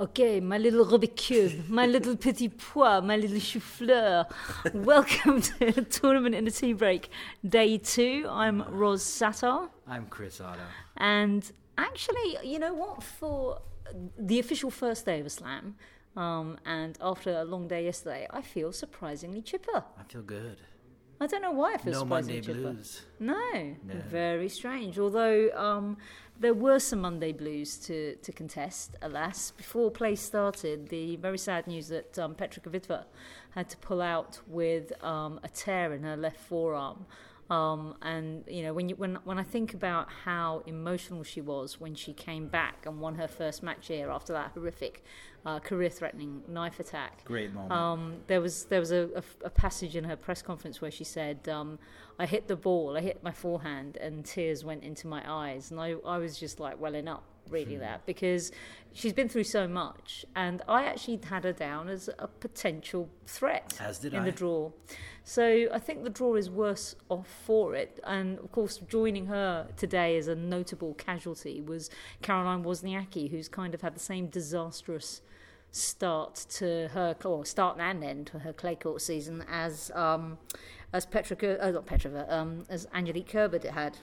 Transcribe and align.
Okay, 0.00 0.40
my 0.40 0.56
little 0.56 0.86
Rubik's 0.86 1.26
Cube, 1.26 1.68
my 1.68 1.84
little 1.84 2.16
petit 2.16 2.48
pois, 2.48 3.02
my 3.02 3.18
little 3.18 3.38
chou-fleur. 3.38 4.24
Welcome 4.72 5.42
to 5.48 5.72
the 5.72 5.82
Tournament 5.82 6.34
in 6.34 6.46
the 6.46 6.50
Tea 6.50 6.72
Break, 6.72 7.10
day 7.46 7.76
two. 7.76 8.26
I'm 8.30 8.62
Roz 8.70 9.02
Satar. 9.02 9.68
I'm 9.86 10.06
Chris 10.06 10.40
Oddo. 10.40 10.62
And 10.96 11.52
actually, 11.76 12.38
you 12.42 12.58
know 12.58 12.72
what? 12.72 13.02
For 13.02 13.60
the 14.18 14.38
official 14.38 14.70
first 14.70 15.04
day 15.04 15.20
of 15.20 15.26
a 15.26 15.30
slam, 15.30 15.74
um, 16.16 16.56
and 16.64 16.96
after 17.02 17.38
a 17.38 17.44
long 17.44 17.68
day 17.68 17.84
yesterday, 17.84 18.26
I 18.30 18.40
feel 18.40 18.72
surprisingly 18.72 19.42
chipper. 19.42 19.84
I 19.98 20.04
feel 20.04 20.22
good. 20.22 20.62
I 21.22 21.26
don't 21.26 21.42
know 21.42 21.50
why 21.52 21.74
I 21.74 21.76
feel 21.76 21.92
No 21.92 21.98
surprisingly 22.00 22.40
Monday 22.40 22.46
chipper. 22.46 22.72
blues. 22.72 23.02
No, 23.18 23.76
No. 23.84 23.94
very 24.08 24.48
strange. 24.48 24.98
Although 24.98 25.50
um, 25.54 25.98
there 26.38 26.54
were 26.54 26.78
some 26.78 27.02
Monday 27.02 27.32
blues 27.32 27.76
to, 27.86 28.16
to 28.16 28.32
contest, 28.32 28.96
alas. 29.02 29.50
Before 29.50 29.90
play 29.90 30.14
started, 30.14 30.88
the 30.88 31.16
very 31.16 31.36
sad 31.36 31.66
news 31.66 31.88
that 31.88 32.18
um, 32.18 32.34
Petra 32.34 32.62
Kvitova 32.62 33.04
had 33.50 33.68
to 33.68 33.76
pull 33.78 34.00
out 34.00 34.40
with 34.46 34.92
um, 35.04 35.38
a 35.42 35.48
tear 35.48 35.92
in 35.92 36.02
her 36.04 36.16
left 36.16 36.40
forearm. 36.40 37.04
Um, 37.50 37.96
and 38.02 38.44
you 38.46 38.62
know 38.62 38.72
when 38.72 38.88
you 38.88 38.94
when 38.94 39.18
when 39.24 39.38
I 39.38 39.42
think 39.42 39.74
about 39.74 40.08
how 40.24 40.62
emotional 40.66 41.24
she 41.24 41.40
was 41.40 41.80
when 41.80 41.96
she 41.96 42.12
came 42.12 42.46
back 42.46 42.86
and 42.86 43.00
won 43.00 43.16
her 43.16 43.26
first 43.26 43.62
match 43.62 43.88
here 43.88 44.08
after 44.08 44.32
that 44.34 44.52
horrific 44.54 45.02
uh, 45.44 45.58
career-threatening 45.58 46.42
knife 46.48 46.78
attack, 46.78 47.24
Great 47.24 47.52
moment. 47.52 47.72
um, 47.72 48.14
there 48.28 48.40
was 48.40 48.64
there 48.66 48.78
was 48.78 48.92
a, 48.92 49.08
a, 49.16 49.46
a 49.46 49.50
passage 49.50 49.96
in 49.96 50.04
her 50.04 50.14
press 50.14 50.42
conference 50.42 50.80
where 50.80 50.90
she 50.92 51.02
said, 51.02 51.48
um, 51.48 51.78
"I 52.20 52.26
hit 52.26 52.46
the 52.46 52.56
ball, 52.56 52.96
I 52.96 53.00
hit 53.00 53.22
my 53.24 53.32
forehand, 53.32 53.96
and 53.96 54.24
tears 54.24 54.64
went 54.64 54.84
into 54.84 55.08
my 55.08 55.22
eyes." 55.26 55.70
And 55.72 55.80
I, 55.80 55.96
I 56.06 56.18
was 56.18 56.38
just 56.38 56.60
like 56.60 56.78
welling 56.80 57.08
up 57.08 57.24
reading 57.50 57.76
Hmm. 57.76 57.82
that 57.82 58.06
because 58.06 58.52
she's 58.92 59.12
been 59.12 59.28
through 59.28 59.44
so 59.44 59.66
much, 59.68 60.24
and 60.34 60.62
I 60.68 60.84
actually 60.84 61.20
had 61.24 61.44
her 61.44 61.52
down 61.52 61.88
as 61.88 62.08
a 62.18 62.26
potential 62.28 63.08
threat 63.26 63.72
in 64.04 64.20
I. 64.20 64.24
the 64.24 64.32
draw. 64.32 64.70
So 65.24 65.68
I 65.72 65.78
think 65.78 66.02
the 66.02 66.10
draw 66.10 66.34
is 66.34 66.50
worse 66.50 66.96
off 67.08 67.28
for 67.44 67.74
it. 67.74 68.00
And 68.04 68.38
of 68.38 68.50
course, 68.52 68.78
joining 68.78 69.26
her 69.26 69.68
today 69.76 70.16
as 70.16 70.26
a 70.28 70.34
notable 70.34 70.94
casualty 70.94 71.60
was 71.60 71.90
Caroline 72.22 72.64
Wozniacki, 72.64 73.30
who's 73.30 73.48
kind 73.48 73.74
of 73.74 73.82
had 73.82 73.94
the 73.94 74.00
same 74.00 74.26
disastrous 74.28 75.22
start 75.72 76.34
to 76.50 76.88
her 76.88 77.14
or 77.24 77.44
start 77.44 77.78
and 77.78 78.02
end 78.02 78.26
to 78.26 78.40
her 78.40 78.52
clay 78.52 78.74
court 78.74 79.00
season 79.00 79.44
as 79.48 79.92
um, 79.94 80.36
as 80.92 81.06
Petra, 81.06 81.36
uh, 81.60 81.70
not 81.70 81.86
Petrova, 81.86 82.28
um, 82.32 82.64
as 82.68 82.88
Angelique 82.92 83.28
Kerber 83.28 83.60
had. 83.70 83.98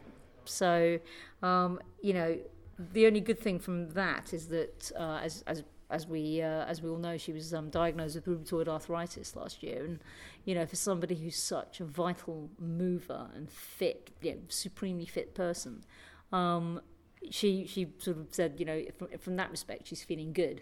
So 0.46 1.00
um, 1.44 1.82
you 2.02 2.14
know, 2.14 2.38
the 2.80 3.06
only 3.08 3.22
good 3.22 3.40
thing 3.40 3.60
from 3.60 3.90
that 3.92 4.34
is 4.34 4.48
that 4.50 4.92
uh, 4.98 5.20
as 5.24 5.44
as 5.48 5.64
as 5.90 6.06
we 6.06 6.42
uh, 6.42 6.66
as 6.66 6.82
we 6.82 6.90
all 6.90 6.98
know, 6.98 7.18
she 7.18 7.32
was 7.32 7.54
um, 7.54 7.70
diagnosed 7.70 8.16
with 8.16 8.26
rheumatoid 8.26 8.68
arthritis 8.68 9.36
last 9.36 9.64
year, 9.64 9.84
and 9.86 10.00
you 10.46 10.54
know, 10.56 10.66
for 10.66 10.76
somebody 10.76 11.16
who's 11.16 11.38
such 11.38 11.80
a 11.80 11.86
vital 11.86 12.50
mover 12.60 13.30
and 13.36 13.50
fit, 13.50 14.12
you 14.22 14.34
know, 14.34 14.38
supremely 14.50 15.06
fit 15.06 15.34
person, 15.34 15.84
um, 16.32 16.82
she 17.30 17.66
she 17.66 17.88
sort 18.00 18.18
of 18.18 18.28
said, 18.32 18.56
you 18.60 18.66
know, 18.66 18.84
from, 18.98 19.08
from 19.18 19.36
that 19.38 19.50
respect, 19.52 19.88
she's 19.88 20.04
feeling 20.04 20.34
good. 20.34 20.62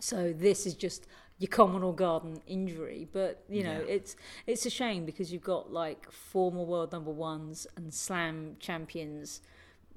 So 0.00 0.32
this 0.32 0.66
is 0.66 0.74
just 0.74 1.06
your 1.38 1.48
common 1.48 1.82
or 1.82 1.94
garden 1.94 2.40
injury, 2.46 3.08
but 3.12 3.44
you 3.48 3.62
know 3.64 3.80
Yeah. 3.86 3.94
it's 3.96 4.16
it's 4.46 4.66
a 4.66 4.70
shame 4.70 5.04
because 5.04 5.32
you've 5.32 5.42
got 5.42 5.72
like 5.72 6.10
former 6.10 6.62
world 6.62 6.92
number 6.92 7.10
ones 7.10 7.66
and 7.76 7.92
slam 7.92 8.56
champions 8.60 9.40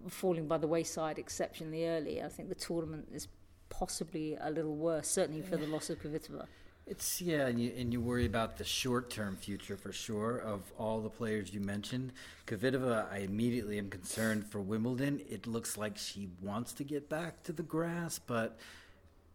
falling 0.09 0.47
by 0.47 0.57
the 0.57 0.67
wayside 0.67 1.19
exceptionally 1.19 1.87
early. 1.87 2.21
I 2.21 2.29
think 2.29 2.49
the 2.49 2.55
tournament 2.55 3.07
is 3.13 3.27
possibly 3.69 4.37
a 4.39 4.49
little 4.49 4.75
worse, 4.75 5.07
certainly 5.07 5.41
for 5.41 5.57
the 5.57 5.67
loss 5.67 5.89
of 5.89 6.01
Kvitova. 6.01 6.45
It's 6.87 7.21
yeah, 7.21 7.47
and 7.47 7.59
you, 7.61 7.71
and 7.77 7.93
you 7.93 8.01
worry 8.01 8.25
about 8.25 8.57
the 8.57 8.63
short-term 8.63 9.37
future 9.37 9.77
for 9.77 9.93
sure 9.93 10.37
of 10.37 10.61
all 10.77 10.99
the 10.99 11.09
players 11.09 11.53
you 11.53 11.61
mentioned. 11.61 12.11
Kvitova, 12.47 13.11
I 13.11 13.19
immediately 13.19 13.77
am 13.77 13.89
concerned 13.89 14.45
for 14.45 14.59
Wimbledon. 14.59 15.21
It 15.29 15.47
looks 15.47 15.77
like 15.77 15.97
she 15.97 16.27
wants 16.41 16.73
to 16.73 16.83
get 16.83 17.07
back 17.07 17.43
to 17.43 17.53
the 17.53 17.63
grass, 17.63 18.19
but 18.19 18.57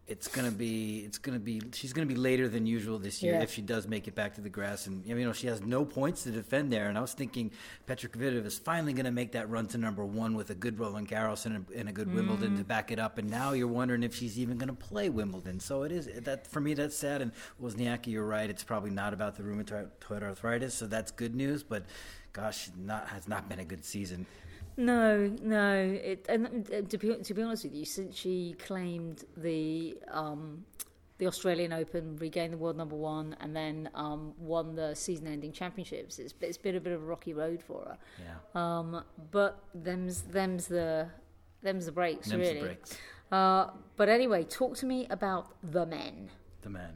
it's 0.09 0.28
gonna 0.28 0.53
be 0.53 1.00
it's 1.00 1.19
gonna 1.19 1.41
be 1.41 1.61
she's 1.72 1.93
gonna 1.93 2.06
be 2.06 2.15
later 2.15 2.49
than 2.49 2.65
usual 2.65 2.99
this 2.99 3.25
year 3.25 3.34
Yeah. 3.34 3.43
if 3.43 3.53
she 3.53 3.61
does 3.61 3.89
make 3.89 4.06
it 4.06 4.15
back 4.15 4.34
to 4.37 4.41
the 4.41 4.49
grass. 4.49 4.87
And 4.87 5.05
you 5.05 5.17
know 5.17 5.33
she 5.33 5.49
has 5.49 5.62
no 5.62 5.84
points 5.84 6.22
to 6.25 6.31
defend 6.31 6.72
there. 6.72 6.89
And 6.89 6.97
I 6.97 7.00
was 7.00 7.12
thinking 7.12 7.50
Petra 7.87 8.09
Kvitova 8.09 8.47
is 8.47 8.56
finally 8.56 8.93
gonna 8.93 9.11
make 9.11 9.33
that 9.33 9.50
run 9.50 9.67
to 9.69 9.78
number 9.78 10.05
one 10.05 10.34
with 10.37 10.50
a 10.50 10.55
good 10.55 10.78
Roland 10.78 11.09
Garros 11.09 11.44
and 11.44 11.56
a, 11.56 11.78
and 11.78 11.89
a 11.89 11.93
good 11.93 12.12
Wimbledon 12.15 12.56
to 12.56 12.62
mm. 12.62 12.69
back 12.69 12.93
it 12.93 13.00
up. 13.00 13.19
And 13.19 13.28
now 13.28 13.53
you're 13.53 13.67
wondering 13.67 14.05
if 14.05 14.15
she's 14.15 14.39
even 14.39 14.59
gonna 14.59 14.75
play 14.75 15.09
Wimbledon. 15.09 15.59
So 15.59 15.83
it 15.83 15.91
is 15.91 16.06
that 16.06 16.47
for 16.47 16.61
me 16.61 16.75
that's 16.75 16.97
sad. 16.97 17.21
And 17.21 17.33
Wozniacki, 17.61 18.09
you're 18.09 18.27
right. 18.27 18.49
It's 18.49 18.62
probably 18.62 18.91
not 18.91 19.12
about 19.12 19.37
the 19.37 19.43
rheumatoid 19.43 20.23
arthritis, 20.23 20.75
so 20.75 20.87
that's 20.87 21.11
good 21.11 21.34
news. 21.34 21.65
But 21.65 21.84
gosh, 22.33 22.71
not 22.77 23.09
has 23.09 23.27
not 23.27 23.49
been 23.49 23.59
a 23.59 23.65
good 23.65 23.84
season. 23.84 24.27
No, 24.76 25.34
no. 25.42 25.98
It, 26.03 26.26
and 26.28 26.88
to 26.91 26.98
be 26.98 27.14
to 27.16 27.34
be 27.34 27.42
honest 27.42 27.64
with 27.64 27.75
you, 27.75 27.84
since 27.84 28.16
she 28.16 28.54
claimed 28.59 29.25
the 29.37 29.98
um, 30.10 30.64
the 31.19 31.26
Australian 31.26 31.72
Open, 31.72 32.16
regained 32.19 32.53
the 32.53 32.59
world 32.59 32.76
number 32.76 32.94
one, 32.97 33.34
and 33.41 33.56
then 33.56 33.88
um, 33.94 34.34
won 34.38 34.75
the 34.75 34.94
season-ending 34.94 35.50
championships, 35.53 36.19
it's, 36.19 36.34
it's 36.42 36.59
been 36.59 36.76
a 36.76 36.81
bit 36.81 36.92
of 36.92 37.03
a 37.03 37.06
rocky 37.06 37.32
road 37.32 37.62
for 37.62 37.84
her. 37.87 37.98
Yeah, 38.22 38.34
Um, 38.78 39.03
but 39.31 39.62
them's 39.75 40.20
them's 40.22 40.66
the 40.66 41.08
them's 41.62 41.87
the 41.87 41.93
breaks 41.93 42.28
Them's 42.28 42.47
the 42.47 42.54
really. 42.54 42.66
breaks. 42.66 42.98
Uh, 43.32 43.70
but 43.97 44.10
anyway, 44.10 44.44
talk 44.44 44.76
to 44.76 44.87
me 44.87 45.06
about 45.08 45.54
the 45.62 45.87
men. 45.87 46.28
the 46.60 46.69
man. 46.70 46.93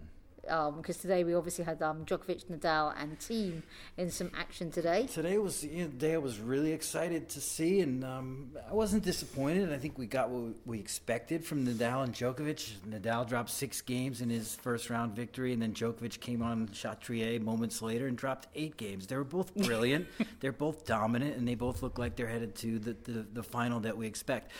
Because 0.76 0.96
today 0.96 1.22
we 1.22 1.34
obviously 1.34 1.64
had 1.64 1.80
um, 1.80 2.04
Djokovic, 2.04 2.46
Nadal, 2.46 2.92
and 3.00 3.18
Thiem 3.18 3.62
in 3.96 4.10
some 4.10 4.32
action 4.36 4.72
today. 4.72 5.06
Today 5.06 5.38
was 5.38 5.62
you 5.62 5.84
know, 5.84 5.86
the 5.86 5.96
day 5.96 6.14
I 6.14 6.18
was 6.18 6.40
really 6.40 6.72
excited 6.72 7.28
to 7.30 7.40
see, 7.40 7.80
and 7.80 8.04
um, 8.04 8.50
I 8.68 8.74
wasn't 8.74 9.04
disappointed. 9.04 9.72
I 9.72 9.78
think 9.78 9.96
we 9.96 10.06
got 10.06 10.28
what 10.30 10.54
we 10.66 10.80
expected 10.80 11.44
from 11.44 11.64
Nadal 11.64 12.02
and 12.02 12.12
Djokovic. 12.12 12.72
Nadal 12.88 13.28
dropped 13.28 13.50
six 13.50 13.80
games 13.80 14.20
in 14.20 14.28
his 14.28 14.56
first 14.56 14.90
round 14.90 15.14
victory, 15.14 15.52
and 15.52 15.62
then 15.62 15.72
Djokovic 15.72 16.18
came 16.18 16.42
on 16.42 16.68
Chatrier 16.68 17.40
moments 17.40 17.80
later 17.80 18.08
and 18.08 18.16
dropped 18.16 18.48
eight 18.56 18.76
games. 18.76 19.06
They 19.06 19.16
were 19.16 19.24
both 19.24 19.54
brilliant. 19.66 20.08
they're 20.40 20.50
both 20.50 20.84
dominant, 20.84 21.36
and 21.36 21.46
they 21.46 21.54
both 21.54 21.82
look 21.82 21.98
like 21.98 22.16
they're 22.16 22.26
headed 22.26 22.56
to 22.56 22.78
the, 22.80 22.96
the, 23.04 23.26
the 23.32 23.42
final 23.42 23.78
that 23.80 23.96
we 23.96 24.06
expect. 24.06 24.50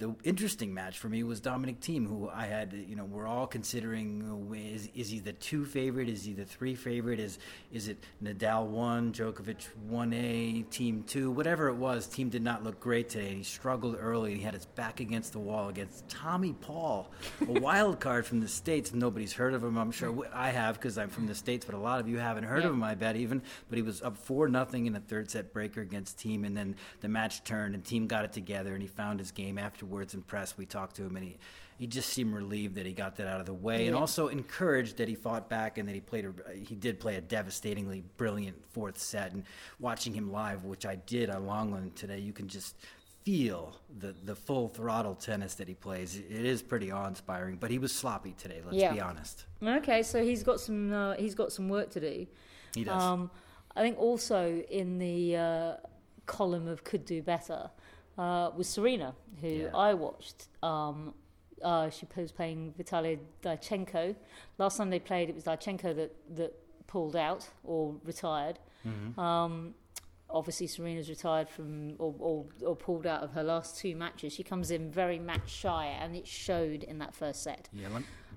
The 0.00 0.14
interesting 0.24 0.72
match 0.72 0.98
for 0.98 1.10
me 1.10 1.22
was 1.24 1.40
Dominic 1.40 1.80
Thiem, 1.80 2.06
who 2.08 2.30
I 2.30 2.46
had, 2.46 2.72
you 2.72 2.96
know, 2.96 3.04
we're 3.04 3.26
all 3.26 3.46
considering 3.46 4.24
uh, 4.50 4.54
is, 4.54 4.88
is 4.94 5.10
he 5.10 5.18
the 5.18 5.34
two 5.34 5.66
favorite? 5.66 6.08
Is 6.08 6.24
he 6.24 6.32
the 6.32 6.46
three 6.46 6.74
favorite? 6.74 7.20
Is 7.20 7.38
is 7.70 7.88
it 7.88 7.98
Nadal 8.24 8.66
one, 8.68 9.12
Djokovic 9.12 9.66
one 9.86 10.14
A, 10.14 10.64
Thiem 10.70 11.06
two, 11.06 11.30
whatever 11.30 11.68
it 11.68 11.74
was? 11.74 12.06
Thiem 12.08 12.30
did 12.30 12.42
not 12.42 12.64
look 12.64 12.80
great 12.80 13.10
today. 13.10 13.34
He 13.34 13.42
struggled 13.42 13.96
early. 14.00 14.34
He 14.36 14.40
had 14.42 14.54
his 14.54 14.64
back 14.64 15.00
against 15.00 15.32
the 15.34 15.38
wall 15.38 15.68
against 15.68 16.08
Tommy 16.08 16.54
Paul, 16.54 17.10
a 17.46 17.52
wild 17.60 18.00
card 18.00 18.24
from 18.24 18.40
the 18.40 18.48
states. 18.48 18.94
Nobody's 18.94 19.34
heard 19.34 19.52
of 19.52 19.62
him. 19.62 19.76
I'm 19.76 19.92
sure 19.92 20.26
I 20.32 20.48
have 20.48 20.76
because 20.76 20.96
I'm 20.96 21.10
from 21.10 21.26
the 21.26 21.34
states, 21.34 21.66
but 21.66 21.74
a 21.74 21.78
lot 21.78 22.00
of 22.00 22.08
you 22.08 22.16
haven't 22.16 22.44
heard 22.44 22.62
Yeah. 22.62 22.68
of 22.70 22.74
him. 22.74 22.82
I 22.82 22.94
bet 22.94 23.16
even. 23.16 23.42
But 23.68 23.76
he 23.76 23.82
was 23.82 24.00
up 24.00 24.16
four 24.16 24.48
nothing 24.48 24.86
in 24.86 24.96
a 24.96 25.00
third 25.00 25.30
set 25.30 25.52
breaker 25.52 25.82
against 25.82 26.16
Thiem, 26.18 26.46
and 26.46 26.56
then 26.56 26.76
the 27.02 27.08
match 27.08 27.44
turned, 27.44 27.74
and 27.74 27.84
Thiem 27.84 28.08
got 28.08 28.24
it 28.24 28.32
together, 28.32 28.72
and 28.72 28.80
he 28.80 28.88
found 28.88 29.20
his 29.20 29.30
game 29.30 29.58
afterwards 29.90 30.14
in 30.14 30.22
press. 30.22 30.56
We 30.56 30.66
talked 30.66 30.96
to 30.96 31.04
him, 31.04 31.16
and 31.16 31.24
he 31.24 31.36
he 31.78 31.86
just 31.86 32.10
seemed 32.10 32.34
relieved 32.34 32.74
that 32.74 32.84
he 32.84 32.92
got 32.92 33.16
that 33.16 33.26
out 33.26 33.40
of 33.40 33.46
the 33.46 33.54
way, 33.54 33.86
and 33.86 33.96
also 33.96 34.28
encouraged 34.28 34.98
that 34.98 35.08
he 35.08 35.14
fought 35.14 35.48
back 35.48 35.78
and 35.78 35.88
that 35.88 35.94
he 35.94 36.00
played. 36.00 36.26
A, 36.26 36.54
he 36.54 36.74
did 36.74 37.00
play 37.00 37.16
a 37.16 37.20
devastatingly 37.20 38.04
brilliant 38.16 38.56
fourth 38.72 38.98
set, 38.98 39.32
and 39.32 39.44
watching 39.78 40.14
him 40.14 40.30
live, 40.30 40.64
which 40.64 40.86
I 40.86 40.96
did 40.96 41.30
on 41.30 41.46
Lenglen 41.46 41.94
today, 41.94 42.18
you 42.18 42.32
can 42.32 42.48
just 42.48 42.76
feel 43.24 43.76
the 43.98 44.14
the 44.24 44.34
full 44.34 44.68
throttle 44.68 45.14
tennis 45.14 45.54
that 45.56 45.68
he 45.68 45.74
plays. 45.74 46.16
It 46.16 46.44
is 46.44 46.62
pretty 46.62 46.90
awe 46.92 47.06
inspiring, 47.08 47.56
but 47.56 47.70
he 47.70 47.78
was 47.78 47.92
sloppy 47.92 48.34
today. 48.38 48.60
Let's 48.64 48.76
Yeah. 48.78 48.92
be 48.94 49.00
honest. 49.00 49.46
Okay, 49.62 50.02
so 50.02 50.22
he's 50.22 50.42
got 50.42 50.60
some 50.60 50.92
uh, 50.92 51.14
he's 51.14 51.34
got 51.34 51.50
some 51.52 51.68
work 51.68 51.90
to 51.90 52.00
do. 52.00 52.26
He 52.74 52.84
does. 52.84 53.02
Um, 53.02 53.30
I 53.74 53.82
think 53.82 53.98
also 53.98 54.62
in 54.70 54.98
the 54.98 55.36
uh, 55.36 55.72
column 56.26 56.66
of 56.68 56.84
could 56.84 57.04
do 57.04 57.22
better 57.22 57.70
uh, 58.18 58.50
was 58.56 58.68
Serena, 58.68 59.14
who 59.40 59.48
Yeah. 59.48 59.76
I 59.76 59.94
watched. 59.94 60.48
Um, 60.62 61.14
uh, 61.62 61.90
she 61.90 62.06
was 62.16 62.32
playing 62.32 62.72
Vitalia 62.76 63.18
Diatchenko. 63.42 64.16
Last 64.58 64.78
time 64.78 64.90
they 64.90 64.98
played, 64.98 65.28
it 65.28 65.34
was 65.34 65.44
Dichenko 65.44 65.94
that, 65.96 66.14
that 66.36 66.54
pulled 66.86 67.16
out 67.16 67.48
or 67.64 67.96
retired. 68.04 68.58
Mm-hmm. 68.86 69.20
Um, 69.20 69.74
obviously 70.32 70.66
Serena's 70.66 71.08
retired 71.08 71.48
from 71.48 71.94
or, 71.98 72.14
or, 72.18 72.46
or 72.64 72.76
pulled 72.76 73.06
out 73.06 73.22
of 73.22 73.32
her 73.32 73.42
last 73.42 73.78
two 73.78 73.94
matches. 73.96 74.32
She 74.32 74.42
comes 74.42 74.70
in 74.70 74.90
very 74.90 75.18
match 75.18 75.50
shy, 75.50 75.86
and 75.86 76.16
it 76.16 76.26
showed 76.26 76.82
in 76.82 76.98
that 76.98 77.14
first 77.14 77.42
set. 77.42 77.68
Yeah, 77.72 77.88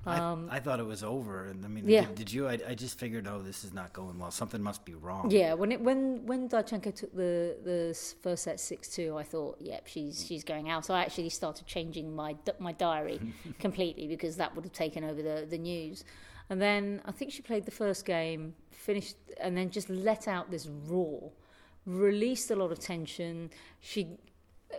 um, 0.05 0.49
I, 0.51 0.57
I, 0.57 0.59
thought 0.59 0.79
it 0.79 0.85
was 0.85 1.03
over, 1.03 1.45
and 1.45 1.63
I 1.63 1.67
mean, 1.67 1.87
yeah. 1.87 2.01
did, 2.01 2.15
did 2.15 2.33
you? 2.33 2.47
I, 2.47 2.59
I, 2.67 2.75
just 2.75 2.99
figured, 2.99 3.27
oh, 3.27 3.41
this 3.41 3.63
is 3.63 3.73
not 3.73 3.93
going 3.93 4.19
well. 4.19 4.31
Something 4.31 4.61
must 4.61 4.83
be 4.83 4.95
wrong. 4.95 5.31
Yeah, 5.31 5.53
when 5.53 5.71
it 5.71 5.79
when 5.79 6.25
when 6.25 6.49
Diatchenko 6.49 6.93
took 6.93 7.15
the 7.15 7.57
the 7.63 7.97
first 8.21 8.43
set 8.43 8.59
six 8.59 8.89
two, 8.89 9.17
I 9.17 9.23
thought, 9.23 9.57
yep, 9.61 9.87
she's 9.87 10.25
she's 10.25 10.43
going 10.43 10.69
out. 10.69 10.85
So 10.85 10.93
I 10.93 11.01
actually 11.01 11.29
started 11.29 11.65
changing 11.67 12.15
my 12.15 12.35
my 12.59 12.73
diary 12.73 13.19
completely 13.59 14.07
because 14.07 14.35
that 14.37 14.53
would 14.55 14.65
have 14.65 14.73
taken 14.73 15.03
over 15.03 15.21
the 15.21 15.47
the 15.49 15.57
news. 15.57 16.03
And 16.49 16.61
then 16.61 17.01
I 17.05 17.11
think 17.11 17.31
she 17.31 17.41
played 17.41 17.65
the 17.65 17.71
first 17.71 18.05
game, 18.05 18.53
finished, 18.71 19.15
and 19.39 19.55
then 19.57 19.69
just 19.69 19.89
let 19.89 20.27
out 20.27 20.51
this 20.51 20.67
roar, 20.67 21.31
released 21.85 22.51
a 22.51 22.55
lot 22.55 22.71
of 22.71 22.79
tension. 22.79 23.49
She, 23.79 24.17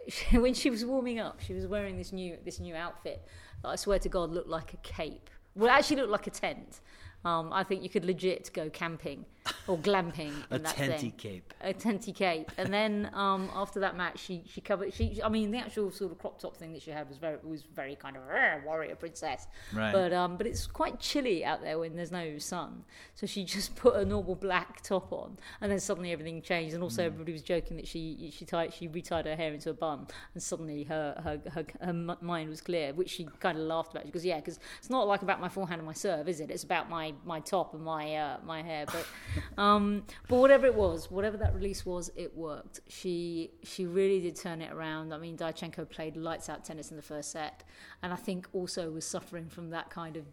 she 0.08 0.38
when 0.44 0.54
she 0.54 0.70
was 0.70 0.84
warming 0.84 1.18
up, 1.18 1.40
she 1.40 1.54
was 1.54 1.66
wearing 1.66 1.96
this 1.96 2.12
new 2.12 2.36
this 2.44 2.60
new 2.60 2.74
outfit 2.74 3.26
that 3.62 3.68
I 3.68 3.76
swear 3.76 3.98
to 3.98 4.08
God 4.08 4.30
looked 4.30 4.48
like 4.48 4.74
a 4.74 4.78
cape. 4.78 5.30
Well, 5.54 5.70
actually 5.70 5.96
looked 5.96 6.10
like 6.10 6.26
a 6.26 6.30
tent. 6.30 6.80
Um, 7.24 7.52
I 7.52 7.64
think 7.64 7.82
you 7.82 7.88
could 7.88 8.04
legit 8.04 8.50
go 8.52 8.68
camping 8.68 9.24
or 9.68 9.76
glamping. 9.78 10.32
a 10.50 10.58
tenty 10.58 11.10
cape. 11.10 11.52
A 11.60 11.72
tenty 11.72 12.12
cape. 12.12 12.50
And 12.56 12.72
then 12.72 13.10
um, 13.12 13.50
after 13.54 13.80
that 13.80 13.96
match, 13.96 14.18
she 14.18 14.42
she 14.46 14.60
covered. 14.60 14.94
She 14.94 15.20
I 15.22 15.28
mean, 15.28 15.50
the 15.50 15.58
actual 15.58 15.90
sort 15.90 16.12
of 16.12 16.18
crop 16.18 16.38
top 16.40 16.56
thing 16.56 16.72
that 16.72 16.82
she 16.82 16.90
had 16.90 17.08
was 17.08 17.18
very 17.18 17.38
was 17.42 17.62
very 17.62 17.96
kind 17.96 18.16
of 18.16 18.22
warrior 18.64 18.94
princess. 18.94 19.46
Right. 19.72 19.92
But 19.92 20.12
um, 20.12 20.36
but 20.36 20.46
it's 20.46 20.66
quite 20.66 20.98
chilly 20.98 21.44
out 21.44 21.62
there 21.62 21.78
when 21.78 21.96
there's 21.96 22.12
no 22.12 22.38
sun. 22.38 22.84
So 23.14 23.26
she 23.26 23.44
just 23.54 23.76
put 23.76 23.96
a 23.96 24.04
normal 24.04 24.34
black 24.34 24.82
top 24.82 25.12
on, 25.12 25.38
and 25.60 25.70
then 25.70 25.80
suddenly 25.80 26.12
everything 26.12 26.40
changed. 26.40 26.74
And 26.74 26.82
also 26.82 27.02
mm. 27.02 27.06
everybody 27.06 27.32
was 27.32 27.42
joking 27.42 27.76
that 27.76 27.86
she 27.86 28.32
she 28.34 28.44
tied 28.44 28.72
she 28.72 28.88
retied 28.88 29.26
her 29.26 29.36
hair 29.36 29.52
into 29.52 29.70
a 29.70 29.74
bun, 29.74 30.06
and 30.32 30.42
suddenly 30.42 30.84
her 30.84 31.20
her 31.22 31.50
her, 31.50 31.66
her 31.82 31.92
mind 31.92 32.48
was 32.48 32.62
clear, 32.62 32.94
which 32.94 33.10
she 33.10 33.28
kind 33.40 33.58
of 33.58 33.64
laughed 33.64 33.92
about. 33.92 34.06
She 34.06 34.12
goes, 34.12 34.24
"Yeah, 34.24 34.36
because 34.36 34.58
it's 34.78 34.90
not 34.90 35.06
like 35.06 35.22
about 35.22 35.40
my 35.40 35.48
forehand 35.48 35.80
and 35.80 35.86
my 35.86 35.92
serve, 35.92 36.28
is 36.28 36.40
it? 36.40 36.50
It's 36.50 36.64
about 36.64 36.88
my 36.88 37.12
my 37.26 37.40
top 37.40 37.74
and 37.74 37.82
my 37.82 38.16
uh, 38.16 38.38
my 38.46 38.62
hair." 38.62 38.86
But 38.86 39.06
um, 39.58 40.04
but 40.28 40.36
whatever 40.36 40.66
it 40.66 40.74
was, 40.74 41.10
whatever 41.10 41.36
that 41.38 41.54
release 41.54 41.84
was, 41.84 42.10
it 42.16 42.36
worked. 42.36 42.80
She 42.88 43.52
she 43.62 43.86
really 43.86 44.20
did 44.20 44.36
turn 44.36 44.60
it 44.60 44.72
around. 44.72 45.12
I 45.12 45.18
mean, 45.18 45.36
Diatchenko 45.36 45.88
played 45.88 46.16
lights 46.16 46.48
out 46.48 46.64
tennis 46.64 46.90
in 46.90 46.96
the 46.96 47.02
first 47.02 47.30
set, 47.30 47.64
and 48.02 48.12
I 48.12 48.16
think 48.16 48.48
also 48.52 48.90
was 48.90 49.06
suffering 49.06 49.48
from 49.48 49.70
that 49.70 49.90
kind 49.90 50.16
of, 50.16 50.24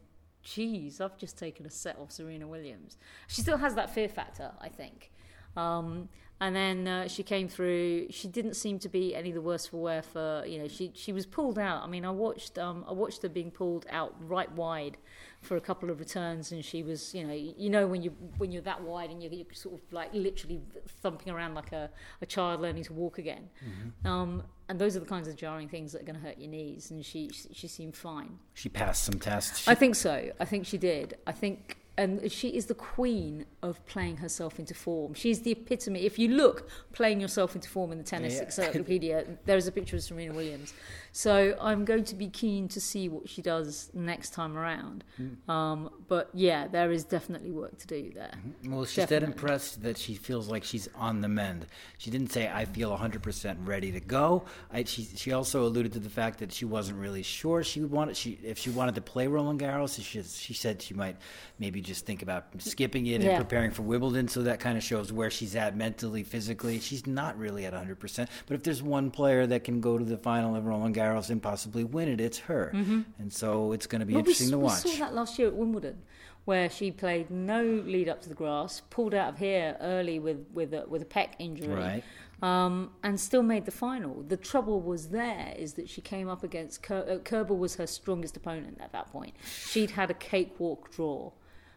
geez, 0.43 1.01
I've 1.01 1.17
just 1.17 1.37
taken 1.37 1.65
a 1.65 1.69
set 1.69 1.97
off 1.99 2.11
Serena 2.11 2.47
Williams. 2.47 2.97
She 3.27 3.41
still 3.41 3.57
has 3.57 3.75
that 3.75 3.93
fear 3.93 4.09
factor, 4.09 4.51
I 4.59 4.69
think. 4.69 5.11
Um, 5.55 6.09
and 6.39 6.55
then 6.55 6.87
uh, 6.87 7.07
she 7.07 7.21
came 7.21 7.47
through. 7.47 8.07
She 8.09 8.27
didn't 8.27 8.55
seem 8.55 8.79
to 8.79 8.89
be 8.89 9.13
any 9.13 9.31
the 9.31 9.41
worse 9.41 9.67
for 9.67 9.77
wear. 9.77 10.01
For 10.01 10.43
you 10.47 10.57
know, 10.57 10.67
she 10.67 10.91
she 10.95 11.13
was 11.13 11.27
pulled 11.27 11.59
out. 11.59 11.83
I 11.83 11.87
mean, 11.87 12.03
I 12.03 12.09
watched 12.09 12.57
um, 12.57 12.83
I 12.87 12.93
watched 12.93 13.21
her 13.21 13.29
being 13.29 13.51
pulled 13.51 13.85
out 13.91 14.15
right 14.27 14.51
wide 14.53 14.97
for 15.41 15.57
a 15.57 15.61
couple 15.61 15.89
of 15.89 15.99
returns, 15.99 16.51
and 16.51 16.63
she 16.63 16.83
was, 16.83 17.13
you 17.15 17.25
know, 17.25 17.33
you 17.33 17.69
know 17.69 17.87
when 17.87 18.01
you 18.01 18.11
when 18.37 18.51
you're 18.51 18.61
that 18.61 18.81
wide 18.81 19.09
and 19.09 19.21
you're, 19.21 19.33
you're 19.33 19.45
sort 19.53 19.75
of 19.75 19.81
like 19.91 20.13
literally 20.13 20.61
thumping 21.01 21.33
around 21.33 21.55
like 21.55 21.71
a, 21.71 21.89
a 22.21 22.25
child 22.25 22.61
learning 22.61 22.83
to 22.83 22.93
walk 22.93 23.17
again. 23.17 23.49
Mm-hmm. 23.65 24.07
Um, 24.07 24.43
and 24.69 24.79
those 24.79 24.95
are 24.95 24.99
the 24.99 25.05
kinds 25.05 25.27
of 25.27 25.35
jarring 25.35 25.67
things 25.67 25.91
that 25.91 26.01
are 26.01 26.05
going 26.05 26.19
to 26.19 26.25
hurt 26.25 26.37
your 26.37 26.49
knees. 26.49 26.91
And 26.91 27.03
she 27.03 27.29
she 27.29 27.67
seemed 27.67 27.95
fine. 27.95 28.37
She 28.53 28.69
passed 28.69 29.03
some 29.03 29.19
tests. 29.19 29.59
She... 29.59 29.71
I 29.71 29.75
think 29.75 29.95
so. 29.95 30.31
I 30.39 30.45
think 30.45 30.65
she 30.65 30.77
did. 30.77 31.15
I 31.25 31.31
think 31.31 31.77
and 31.97 32.31
she 32.31 32.49
is 32.49 32.67
the 32.67 32.73
queen 32.73 33.45
of 33.61 33.85
playing 33.85 34.17
herself 34.17 34.59
into 34.59 34.73
form. 34.73 35.13
She's 35.13 35.41
the 35.41 35.51
epitome. 35.51 36.05
If 36.05 36.17
you 36.17 36.29
look 36.29 36.69
playing 36.93 37.19
yourself 37.19 37.53
into 37.53 37.69
form 37.69 37.91
in 37.91 37.97
the 37.97 38.03
tennis 38.03 38.35
yeah. 38.35 38.43
encyclopedia, 38.43 39.25
there 39.45 39.57
is 39.57 39.67
a 39.67 39.71
picture 39.71 39.97
of 39.97 40.03
Serena 40.03 40.33
Williams. 40.33 40.73
So 41.13 41.55
I'm 41.59 41.83
going 41.83 42.05
to 42.05 42.15
be 42.15 42.29
keen 42.29 42.67
to 42.69 42.79
see 42.79 43.09
what 43.09 43.27
she 43.27 43.41
does 43.41 43.89
next 43.93 44.31
time 44.31 44.57
around. 44.57 45.03
Mm. 45.19 45.49
Um, 45.49 45.89
but 46.07 46.29
yeah, 46.33 46.67
there 46.67 46.91
is 46.91 47.03
definitely 47.03 47.51
work 47.51 47.77
to 47.79 47.87
do 47.87 48.11
there. 48.13 48.31
Mm-hmm. 48.35 48.73
Well, 48.73 48.85
she's 48.85 48.95
definitely. 48.95 49.25
that 49.25 49.33
impressed 49.33 49.83
that 49.83 49.97
she 49.97 50.15
feels 50.15 50.47
like 50.47 50.63
she's 50.63 50.87
on 50.95 51.21
the 51.21 51.27
mend. 51.27 51.65
She 51.97 52.11
didn't 52.11 52.31
say, 52.31 52.49
"I 52.49 52.65
feel 52.65 52.97
100% 52.97 53.57
ready 53.67 53.91
to 53.91 53.99
go." 53.99 54.45
I, 54.71 54.83
she 54.85 55.03
she 55.03 55.33
also 55.33 55.65
alluded 55.65 55.93
to 55.93 55.99
the 55.99 56.09
fact 56.09 56.39
that 56.39 56.53
she 56.53 56.65
wasn't 56.65 56.99
really 56.99 57.23
sure 57.23 57.63
she 57.63 57.81
wanted 57.81 58.15
she 58.15 58.39
if 58.43 58.57
she 58.57 58.69
wanted 58.69 58.95
to 58.95 59.01
play 59.01 59.27
Roland 59.27 59.59
Garros. 59.59 60.01
She 60.01 60.23
she 60.23 60.53
said 60.53 60.81
she 60.81 60.93
might 60.93 61.17
maybe 61.59 61.81
just 61.81 62.05
think 62.05 62.21
about 62.21 62.45
skipping 62.59 63.05
it 63.07 63.21
yeah. 63.21 63.31
and 63.31 63.37
preparing 63.37 63.71
for 63.71 63.81
Wimbledon. 63.81 64.27
So 64.27 64.43
that 64.43 64.59
kind 64.59 64.77
of 64.77 64.83
shows 64.83 65.11
where 65.11 65.29
she's 65.29 65.55
at 65.55 65.75
mentally, 65.75 66.23
physically. 66.23 66.79
She's 66.79 67.05
not 67.05 67.37
really 67.37 67.65
at 67.65 67.73
100%. 67.73 68.27
But 68.47 68.55
if 68.55 68.63
there's 68.63 68.81
one 68.81 69.11
player 69.11 69.45
that 69.47 69.63
can 69.63 69.81
go 69.81 69.97
to 69.97 70.03
the 70.03 70.17
final 70.17 70.55
of 70.55 70.65
Roland 70.65 70.95
Garros 70.95 71.00
and 71.09 71.41
possibly 71.41 71.83
win 71.83 72.07
it, 72.07 72.21
it's 72.21 72.39
her. 72.39 72.71
Mm-hmm. 72.73 73.01
And 73.19 73.31
so 73.31 73.71
it's 73.71 73.87
going 73.87 74.01
to 74.01 74.05
be 74.05 74.13
well, 74.13 74.19
interesting 74.19 74.47
we, 74.47 74.51
to 74.51 74.57
watch. 74.59 74.83
We 74.83 74.91
saw 74.91 75.05
that 75.05 75.13
last 75.13 75.37
year 75.39 75.47
at 75.47 75.55
Wimbledon 75.55 76.01
where 76.45 76.69
she 76.69 76.91
played 76.91 77.29
no 77.29 77.63
lead 77.63 78.09
up 78.09 78.21
to 78.21 78.29
the 78.29 78.35
grass, 78.35 78.81
pulled 78.89 79.13
out 79.13 79.29
of 79.33 79.37
here 79.37 79.77
early 79.79 80.19
with 80.19 80.45
with 80.53 80.73
a, 80.73 80.85
with 80.87 81.01
a 81.01 81.05
pec 81.05 81.29
injury, 81.39 81.73
right. 81.73 82.03
um, 82.41 82.91
and 83.03 83.19
still 83.19 83.43
made 83.43 83.65
the 83.65 83.71
final. 83.71 84.23
The 84.23 84.37
trouble 84.37 84.81
was 84.81 85.09
there 85.09 85.53
is 85.57 85.73
that 85.73 85.89
she 85.89 86.01
came 86.01 86.27
up 86.27 86.43
against 86.43 86.81
Ker- 86.81 87.05
uh, 87.07 87.17
Kerber 87.19 87.53
was 87.53 87.75
her 87.75 87.87
strongest 87.87 88.37
opponent 88.37 88.79
at 88.81 88.91
that 88.91 89.11
point. 89.11 89.35
She'd 89.45 89.91
had 89.91 90.09
a 90.09 90.15
cakewalk 90.15 90.91
draw. 90.91 91.31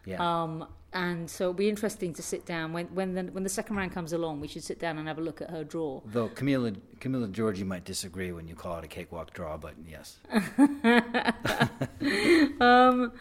Yeah. 0.05 0.17
Um, 0.19 0.67
and 0.95 1.29
so 1.29 1.43
it'll 1.43 1.53
be 1.53 1.67
interesting 1.67 2.13
to 2.13 2.23
sit 2.23 2.45
down 2.45 2.71
when 2.71 2.85
when 2.87 3.13
the 3.13 3.23
when 3.23 3.43
the 3.43 3.49
second 3.49 3.75
round 3.75 3.91
comes 3.91 4.13
along. 4.13 4.39
We 4.39 4.47
should 4.47 4.63
sit 4.63 4.79
down 4.79 4.97
and 4.97 5.07
have 5.07 5.17
a 5.17 5.21
look 5.21 5.41
at 5.41 5.51
her 5.51 5.65
draw. 5.65 6.01
Though 6.05 6.29
Camila 6.29 6.75
Camila 6.99 7.31
Giorgi 7.31 7.65
might 7.65 7.83
disagree 7.83 8.31
when 8.31 8.47
you 8.47 8.55
call 8.55 8.79
it 8.79 8.85
a 8.85 8.87
cakewalk 8.87 9.33
draw, 9.33 9.57
but 9.57 9.73
yes. 9.85 10.19
um, 12.61 13.11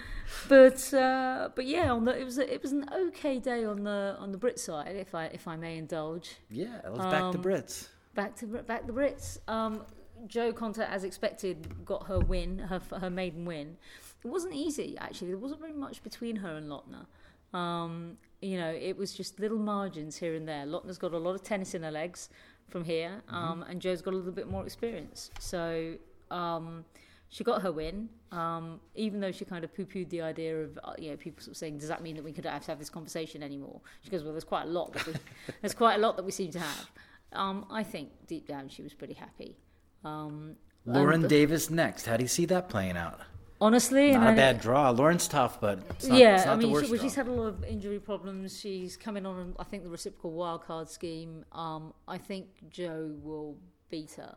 but 0.49 0.95
uh, 0.95 1.51
but 1.55 1.67
yeah, 1.67 1.93
on 1.93 2.05
the, 2.05 2.19
it 2.19 2.25
was 2.25 2.39
a, 2.39 2.55
it 2.55 2.63
was 2.63 2.71
an 2.71 2.89
okay 3.09 3.41
day 3.41 3.65
on 3.65 3.83
the 3.83 4.17
on 4.21 4.31
the 4.31 4.39
Brit 4.39 4.61
side, 4.61 4.95
if 4.95 5.15
I 5.15 5.27
if 5.27 5.49
I 5.49 5.57
may 5.57 5.77
indulge. 5.77 6.37
Yeah, 6.49 6.81
let's 6.89 7.01
um, 7.01 7.11
back 7.11 7.33
to 7.33 7.39
Brits. 7.39 7.89
Back 8.15 8.37
to 8.37 8.47
back 8.47 8.87
the 8.87 8.93
Brits. 8.93 9.39
Um, 9.49 9.83
Jo 10.29 10.53
Konta, 10.53 10.89
as 10.89 11.03
expected, 11.03 11.85
got 11.85 12.07
her 12.07 12.21
win, 12.21 12.61
her 12.61 12.81
her 13.01 13.11
maiden 13.11 13.45
win. 13.45 13.77
It 14.25 14.29
wasn't 14.29 14.55
easy 14.55 14.97
actually. 14.99 15.29
There 15.29 15.39
wasn't 15.39 15.61
very 15.61 15.73
much 15.73 16.05
between 16.05 16.37
her 16.37 16.57
and 16.57 16.71
Lottner. 16.71 17.07
Um, 17.55 18.19
you 18.43 18.59
know, 18.59 18.71
it 18.71 18.97
was 18.97 19.15
just 19.15 19.41
little 19.41 19.59
margins 19.59 20.17
here 20.17 20.35
and 20.35 20.47
there. 20.47 20.67
Lottner's 20.67 20.99
got 20.99 21.15
a 21.15 21.19
lot 21.19 21.35
of 21.35 21.43
tennis 21.43 21.75
in 21.75 21.83
her 21.83 21.91
legs 21.91 22.29
from 22.69 22.85
here, 22.85 23.23
mm-hmm. 23.27 23.35
um, 23.35 23.61
mm-hmm. 23.61 23.71
and 23.71 23.81
Jo's 23.81 24.03
got 24.03 24.13
a 24.13 24.17
little 24.17 24.33
bit 24.33 24.51
more 24.51 24.65
experience. 24.65 25.31
So 25.39 25.95
um, 26.31 26.85
she 27.29 27.45
got 27.45 27.63
her 27.63 27.73
win, 27.73 28.09
um, 28.33 28.81
even 28.95 29.21
though 29.21 29.33
she 29.33 29.45
kind 29.45 29.65
of 29.65 29.75
poo-pooed 29.75 30.11
the 30.11 30.21
idea 30.21 30.63
of 30.63 30.79
uh, 30.85 30.93
you 30.99 31.11
know 31.11 31.17
people 31.17 31.43
sort 31.43 31.53
of 31.53 31.57
saying, 31.57 31.79
"Does 31.79 31.89
that 31.89 32.03
mean 32.03 32.17
that 32.17 32.25
we 32.25 32.33
could 32.33 32.45
have 32.45 32.65
to 32.65 32.71
have 32.73 32.79
this 32.79 32.91
conversation 32.91 33.43
anymore?" 33.43 33.81
She 34.03 34.11
goes, 34.11 34.25
"Well, 34.25 34.33
there's 34.33 34.45
quite 34.45 34.65
a 34.65 34.71
lot. 34.71 34.93
That 34.93 35.07
we, 35.07 35.15
there's 35.63 35.75
quite 35.75 35.95
a 35.95 35.99
lot 35.99 36.17
that 36.17 36.25
we 36.25 36.33
seem 36.33 36.51
to 36.53 36.59
have." 36.59 36.91
Um, 37.33 37.67
I 37.71 37.83
think 37.83 38.11
deep 38.27 38.47
down 38.47 38.69
she 38.69 38.83
was 38.83 38.95
pretty 38.95 39.15
happy. 39.15 39.57
Um, 40.05 40.57
Lauren 40.87 41.27
Davis 41.27 41.71
next. 41.71 42.07
How 42.07 42.17
do 42.17 42.23
you 42.23 42.29
see 42.29 42.45
that 42.47 42.69
playing 42.69 42.97
out? 42.97 43.21
Honestly. 43.61 44.13
Not 44.13 44.33
a 44.33 44.37
bad 44.37 44.61
draw. 44.61 44.91
Lauren's 44.91 45.29
tough, 45.29 45.61
but 45.61 45.79
not, 46.09 46.19
yeah, 46.19 46.45
I 46.49 46.57
mean, 46.57 46.85
she, 46.85 46.99
she's 46.99 47.15
had 47.15 47.29
a 47.29 47.33
lot 47.33 47.47
of 47.47 47.65
injury 47.65 48.01
problems. 48.01 48.59
She's 48.59 48.97
coming 48.97 49.25
on, 49.27 49.55
I 49.59 49.65
think, 49.65 49.85
the 49.85 49.91
reciprocal 49.91 50.33
wildcard 50.33 50.89
scheme. 50.89 51.45
Um, 51.53 51.95
I 52.09 52.19
think 52.19 52.47
Jo 52.71 53.13
will 53.23 53.57
beat 53.91 54.13
her. 54.15 54.37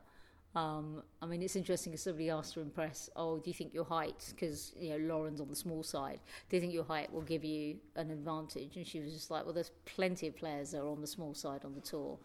Um, 0.55 1.03
I 1.21 1.27
mean, 1.27 1.43
it's 1.43 1.55
interesting 1.55 1.91
because 1.91 2.03
somebody 2.03 2.29
asked 2.29 2.55
her 2.55 2.61
in 2.61 2.71
press, 2.71 3.09
"Oh, 3.15 3.37
do 3.37 3.49
you 3.49 3.53
think 3.53 3.73
your 3.73 3.83
height, 3.83 4.31
because 4.33 4.73
you 4.79 4.89
know 4.89 5.13
Lauren's 5.13 5.39
on 5.39 5.49
the 5.49 5.55
small 5.55 5.83
side, 5.83 6.19
do 6.49 6.55
you 6.55 6.61
think 6.61 6.73
your 6.73 6.83
height 6.83 7.13
will 7.13 7.21
give 7.21 7.43
you 7.43 7.77
an 7.95 8.09
advantage?" 8.09 8.75
And 8.75 8.87
she 8.87 8.99
was 8.99 9.13
just 9.13 9.29
like, 9.29 9.45
"Well, 9.45 9.53
there's 9.53 9.71
plenty 9.85 10.27
of 10.27 10.35
players 10.35 10.71
that 10.71 10.81
are 10.81 10.87
on 10.87 11.01
the 11.01 11.07
small 11.07 11.35
side 11.35 11.63
on 11.63 11.75
the 11.75 11.81
tour." 11.81 12.17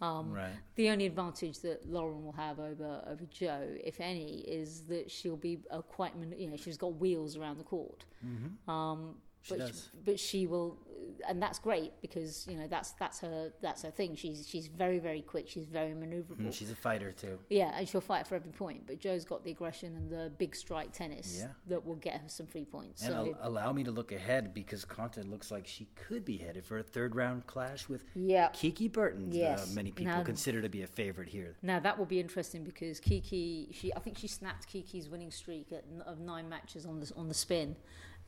Um, 0.00 0.32
right. 0.32 0.52
The 0.76 0.88
only 0.88 1.06
advantage 1.06 1.58
that 1.60 1.88
Lauren 1.88 2.24
will 2.24 2.32
have 2.32 2.58
over 2.58 3.02
over 3.06 3.24
Jo, 3.30 3.76
if 3.84 4.00
any, 4.00 4.40
is 4.40 4.82
that 4.82 5.10
she'll 5.10 5.36
be 5.36 5.58
a 5.70 5.82
quite 5.82 6.12
you 6.36 6.48
know 6.48 6.56
she's 6.56 6.76
got 6.76 6.94
wheels 6.96 7.36
around 7.36 7.58
the 7.58 7.64
court. 7.64 8.04
Mm-hmm. 8.26 8.70
Um, 8.70 9.16
she 9.42 9.54
but, 9.54 9.58
does. 9.58 9.90
She, 9.92 9.98
but 10.04 10.20
she 10.20 10.46
will, 10.46 10.78
and 11.26 11.40
that's 11.40 11.58
great 11.58 11.92
because 12.02 12.46
you 12.48 12.56
know 12.56 12.66
that's 12.66 12.92
that's 12.92 13.20
her 13.20 13.52
that's 13.62 13.82
her 13.82 13.90
thing. 13.90 14.14
She's 14.14 14.46
she's 14.48 14.66
very 14.66 14.98
very 14.98 15.22
quick. 15.22 15.48
She's 15.48 15.64
very 15.64 15.92
maneuverable. 15.92 16.40
Mm, 16.40 16.52
she's 16.52 16.70
a 16.70 16.76
fighter 16.76 17.12
too. 17.12 17.38
Yeah, 17.48 17.72
and 17.74 17.88
she'll 17.88 18.00
fight 18.00 18.26
for 18.26 18.34
every 18.34 18.52
point. 18.52 18.86
But 18.86 18.98
Jo's 18.98 19.24
got 19.24 19.42
the 19.44 19.50
aggression 19.50 19.96
and 19.96 20.10
the 20.10 20.30
big 20.38 20.54
strike 20.54 20.92
tennis 20.92 21.38
yeah. 21.40 21.48
that 21.68 21.84
will 21.84 21.96
get 21.96 22.20
her 22.20 22.28
some 22.28 22.46
free 22.46 22.64
points. 22.64 23.02
And 23.02 23.12
so, 23.12 23.36
allow 23.40 23.72
me 23.72 23.82
to 23.84 23.90
look 23.90 24.12
ahead 24.12 24.52
because 24.52 24.84
Konta 24.84 25.28
looks 25.28 25.50
like 25.50 25.66
she 25.66 25.88
could 25.94 26.24
be 26.24 26.36
headed 26.36 26.64
for 26.64 26.78
a 26.78 26.82
third 26.82 27.16
round 27.16 27.46
clash 27.46 27.88
with 27.88 28.04
yeah. 28.14 28.48
Kiki. 28.48 28.90
Uh, 28.94 29.08
yes. 29.30 29.70
Uh, 29.70 29.74
many 29.74 29.90
people 29.90 30.12
now, 30.12 30.22
consider 30.22 30.60
to 30.60 30.68
be 30.68 30.82
a 30.82 30.86
favorite 30.86 31.28
here. 31.28 31.56
Now 31.62 31.80
that 31.80 31.98
will 31.98 32.06
be 32.06 32.20
interesting 32.20 32.64
because 32.64 33.00
Kiki, 33.00 33.68
she 33.72 33.94
I 33.94 34.00
think 34.00 34.18
she 34.18 34.28
snapped 34.28 34.66
Kiki's 34.66 35.08
winning 35.08 35.30
streak 35.30 35.72
at, 35.72 35.84
of 36.06 36.20
nine 36.20 36.48
matches 36.48 36.84
on 36.84 37.00
the 37.00 37.10
on 37.16 37.28
the 37.28 37.34
spin 37.34 37.76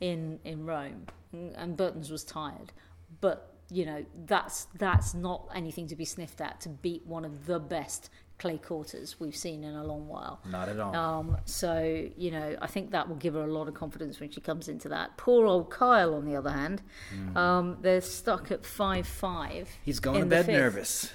in 0.02 0.38
in 0.44 0.66
Rome, 0.66 1.06
and 1.32 1.76
Bertens 1.76 2.10
was 2.10 2.24
tired. 2.24 2.72
But 3.20 3.54
you 3.70 3.86
know 3.86 4.04
that's 4.26 4.66
that's 4.76 5.14
not 5.14 5.48
anything 5.54 5.86
to 5.88 5.96
be 5.96 6.04
sniffed 6.04 6.40
at 6.40 6.60
to 6.62 6.68
beat 6.68 7.06
one 7.06 7.24
of 7.24 7.46
the 7.46 7.58
best 7.58 8.10
clay 8.38 8.58
quarters 8.58 9.20
we've 9.20 9.36
seen 9.36 9.62
in 9.62 9.74
a 9.76 9.84
long 9.84 10.08
while. 10.08 10.40
Not 10.50 10.68
at 10.68 10.78
all. 10.80 10.96
Um, 10.96 11.36
so 11.44 11.72
you 12.16 12.30
know, 12.32 12.56
I 12.60 12.66
think 12.66 12.90
that 12.90 13.08
will 13.08 13.16
give 13.16 13.34
her 13.34 13.42
a 13.44 13.52
lot 13.52 13.68
of 13.68 13.74
confidence 13.74 14.18
when 14.18 14.30
she 14.30 14.40
comes 14.40 14.68
into 14.68 14.88
that. 14.88 15.16
Poor 15.16 15.46
old 15.46 15.70
Kyle, 15.70 16.14
on 16.14 16.24
the 16.24 16.34
other 16.36 16.50
hand, 16.50 16.82
Mm. 17.14 17.36
um, 17.36 17.78
they're 17.82 18.00
stuck 18.00 18.50
at 18.50 18.66
five 18.66 19.06
five. 19.06 19.68
He's 19.84 20.00
going 20.00 20.20
to 20.20 20.26
bed 20.26 20.48
nervous. 20.48 21.12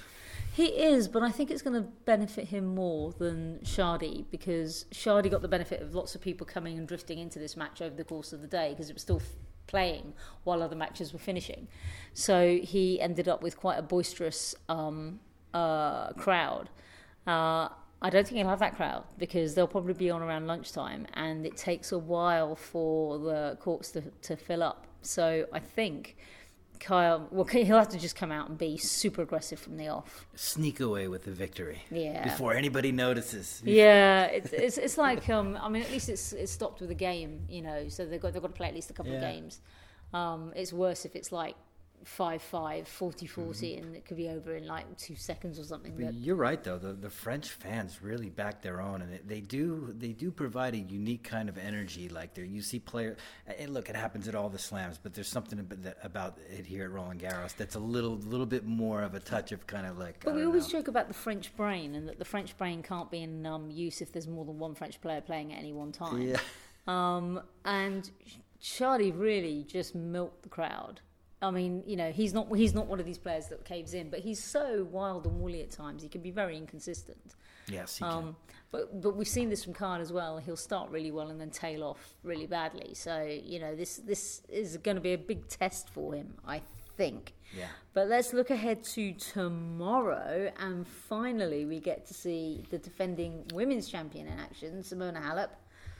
He 0.58 0.70
is, 0.70 1.06
but 1.06 1.22
I 1.22 1.30
think 1.30 1.52
it's 1.52 1.62
going 1.62 1.80
to 1.80 1.88
benefit 2.04 2.48
him 2.48 2.74
more 2.74 3.12
than 3.12 3.60
Chardy 3.62 4.24
because 4.28 4.86
Chardy 4.90 5.30
got 5.30 5.40
the 5.40 5.46
benefit 5.46 5.80
of 5.80 5.94
lots 5.94 6.16
of 6.16 6.20
people 6.20 6.44
coming 6.44 6.76
and 6.76 6.88
drifting 6.88 7.20
into 7.20 7.38
this 7.38 7.56
match 7.56 7.80
over 7.80 7.94
the 7.94 8.02
course 8.02 8.32
of 8.32 8.40
the 8.40 8.48
day 8.48 8.70
because 8.70 8.90
it 8.90 8.94
was 8.94 9.02
still 9.02 9.22
playing 9.68 10.14
while 10.42 10.60
other 10.60 10.74
matches 10.74 11.12
were 11.12 11.20
finishing. 11.20 11.68
So 12.12 12.58
he 12.60 13.00
ended 13.00 13.28
up 13.28 13.40
with 13.40 13.56
quite 13.56 13.78
a 13.78 13.82
boisterous 13.82 14.56
um, 14.68 15.20
uh, 15.54 16.08
crowd. 16.14 16.70
Uh, 17.24 17.68
I 18.02 18.10
don't 18.10 18.26
think 18.26 18.38
he'll 18.38 18.48
have 18.48 18.58
that 18.58 18.74
crowd 18.74 19.04
because 19.16 19.54
they'll 19.54 19.68
probably 19.68 19.94
be 19.94 20.10
on 20.10 20.22
around 20.22 20.48
lunchtime 20.48 21.06
and 21.14 21.46
it 21.46 21.56
takes 21.56 21.92
a 21.92 21.98
while 21.98 22.56
for 22.56 23.20
the 23.20 23.56
courts 23.60 23.92
to, 23.92 24.00
to 24.22 24.34
fill 24.34 24.64
up. 24.64 24.88
So 25.02 25.46
I 25.52 25.60
think 25.60 26.16
Kyle, 26.80 27.26
well, 27.30 27.44
he'll 27.50 27.78
have 27.78 27.88
to 27.88 27.98
just 27.98 28.16
come 28.16 28.32
out 28.32 28.48
and 28.48 28.58
be 28.58 28.76
super 28.76 29.22
aggressive 29.22 29.58
from 29.58 29.76
the 29.76 29.88
off. 29.88 30.26
Sneak 30.34 30.80
away 30.80 31.08
with 31.08 31.24
the 31.24 31.30
victory. 31.30 31.82
Yeah. 31.90 32.24
Before 32.24 32.54
anybody 32.54 32.92
notices. 32.92 33.62
Yeah, 33.64 34.24
it's 34.24 34.52
it's, 34.52 34.78
it's 34.78 34.98
like 34.98 35.28
um, 35.28 35.58
I 35.60 35.68
mean, 35.68 35.82
at 35.82 35.90
least 35.90 36.08
it's 36.08 36.32
it's 36.32 36.52
stopped 36.52 36.80
with 36.80 36.90
a 36.90 36.94
game, 36.94 37.40
you 37.48 37.62
know. 37.62 37.88
So 37.88 38.06
they've 38.06 38.20
got 38.20 38.32
they've 38.32 38.42
got 38.42 38.48
to 38.48 38.54
play 38.54 38.68
at 38.68 38.74
least 38.74 38.90
a 38.90 38.94
couple 38.94 39.14
of 39.14 39.20
games. 39.20 39.60
Um, 40.14 40.52
it's 40.56 40.72
worse 40.72 41.04
if 41.04 41.14
it's 41.14 41.32
like 41.32 41.54
5-5, 42.04 42.40
40-40, 42.84 43.82
and 43.82 43.96
it 43.96 44.04
could 44.04 44.16
be 44.16 44.28
over 44.28 44.54
in 44.56 44.66
like 44.66 44.96
two 44.96 45.16
seconds 45.16 45.58
or 45.58 45.64
something. 45.64 45.92
But 45.96 46.06
But 46.06 46.14
you're 46.14 46.36
right, 46.36 46.62
though. 46.62 46.78
The, 46.78 46.92
the 46.92 47.10
French 47.10 47.50
fans 47.50 48.02
really 48.02 48.30
back 48.30 48.62
their 48.62 48.80
own, 48.80 49.02
and 49.02 49.12
it, 49.12 49.28
they 49.28 49.40
do 49.40 49.94
they 49.96 50.12
do 50.12 50.30
provide 50.30 50.74
a 50.74 50.78
unique 50.78 51.24
kind 51.24 51.48
of 51.48 51.58
energy. 51.58 52.08
Like 52.08 52.34
there, 52.34 52.44
you 52.44 52.62
see 52.62 52.78
player. 52.78 53.16
And 53.58 53.74
look, 53.74 53.88
it 53.88 53.96
happens 53.96 54.28
at 54.28 54.34
all 54.34 54.48
the 54.48 54.58
slams, 54.58 54.98
but 54.98 55.14
there's 55.14 55.28
something 55.28 55.66
about, 56.02 56.38
it 56.50 56.66
here 56.66 56.84
at 56.84 56.90
Roland 56.90 57.20
Garros 57.20 57.54
that's 57.56 57.74
a 57.74 57.80
little 57.80 58.16
little 58.18 58.46
bit 58.46 58.64
more 58.64 59.02
of 59.02 59.14
a 59.14 59.20
touch 59.20 59.52
of 59.52 59.66
kind 59.66 59.86
of 59.86 59.98
like. 59.98 60.24
But 60.24 60.34
we 60.34 60.44
always 60.44 60.72
know. 60.72 60.80
joke 60.80 60.88
about 60.88 61.08
the 61.08 61.14
French 61.14 61.54
brain 61.56 61.94
and 61.94 62.08
that 62.08 62.18
the 62.18 62.24
French 62.24 62.56
brain 62.56 62.82
can't 62.82 63.10
be 63.10 63.22
in 63.22 63.46
um, 63.46 63.70
use 63.70 64.00
if 64.00 64.12
there's 64.12 64.28
more 64.28 64.44
than 64.44 64.58
one 64.58 64.74
French 64.74 65.00
player 65.00 65.20
playing 65.20 65.52
at 65.52 65.58
any 65.58 65.72
one 65.72 65.92
time. 65.92 66.22
Yeah. 66.22 66.38
Um, 66.86 67.42
and 67.64 68.10
Chardy 68.62 69.12
really 69.16 69.64
just 69.68 69.94
milked 69.94 70.42
the 70.42 70.48
crowd. 70.48 71.00
I 71.40 71.50
mean, 71.50 71.84
you 71.86 71.96
know, 71.96 72.10
he's 72.10 72.34
not 72.34 72.54
he's 72.56 72.74
not 72.74 72.86
one 72.86 72.98
of 72.98 73.06
these 73.06 73.18
players 73.18 73.46
that 73.48 73.64
caves 73.64 73.94
in, 73.94 74.10
but 74.10 74.20
he's 74.20 74.42
so 74.42 74.86
wild 74.90 75.26
and 75.26 75.40
woolly 75.40 75.62
at 75.62 75.70
times. 75.70 76.02
He 76.02 76.08
can 76.08 76.20
be 76.20 76.32
very 76.32 76.56
inconsistent. 76.56 77.36
Yes, 77.68 77.98
he 77.98 78.04
can. 78.04 78.12
Um, 78.12 78.36
but 78.72 79.00
but 79.00 79.16
we've 79.16 79.28
seen 79.28 79.48
this 79.48 79.62
from 79.62 79.72
Khan 79.72 80.00
as 80.00 80.12
well. 80.12 80.38
He'll 80.38 80.56
start 80.56 80.90
really 80.90 81.12
well 81.12 81.28
and 81.28 81.40
then 81.40 81.50
tail 81.50 81.84
off 81.84 82.14
really 82.24 82.46
badly. 82.46 82.94
So 82.94 83.22
you 83.22 83.60
know, 83.60 83.76
this 83.76 83.98
this 83.98 84.42
is 84.48 84.78
going 84.78 84.96
to 84.96 85.00
be 85.00 85.12
a 85.12 85.18
big 85.18 85.48
test 85.48 85.90
for 85.90 86.12
him, 86.14 86.34
I 86.46 86.60
think. 86.96 87.34
Yeah. 87.56 87.66
But 87.94 88.08
let's 88.08 88.32
look 88.32 88.50
ahead 88.50 88.82
to 88.84 89.12
tomorrow, 89.12 90.52
and 90.58 90.86
finally 90.86 91.64
we 91.66 91.78
get 91.78 92.04
to 92.06 92.14
see 92.14 92.64
the 92.70 92.78
defending 92.78 93.44
women's 93.54 93.88
champion 93.88 94.26
in 94.26 94.38
action, 94.40 94.82
Simona 94.82 95.22
Halep. 95.22 95.50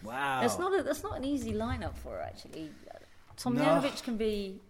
Wow. 0.02 0.40
That's 0.40 0.58
not 0.58 0.78
a, 0.78 0.82
that's 0.82 1.02
not 1.02 1.16
an 1.16 1.24
easy 1.24 1.52
lineup 1.52 1.96
for 1.96 2.10
her 2.10 2.22
actually. 2.22 2.70
No. 2.86 2.98
Tomljanovic 3.36 4.02
can 4.02 4.16
be 4.16 4.60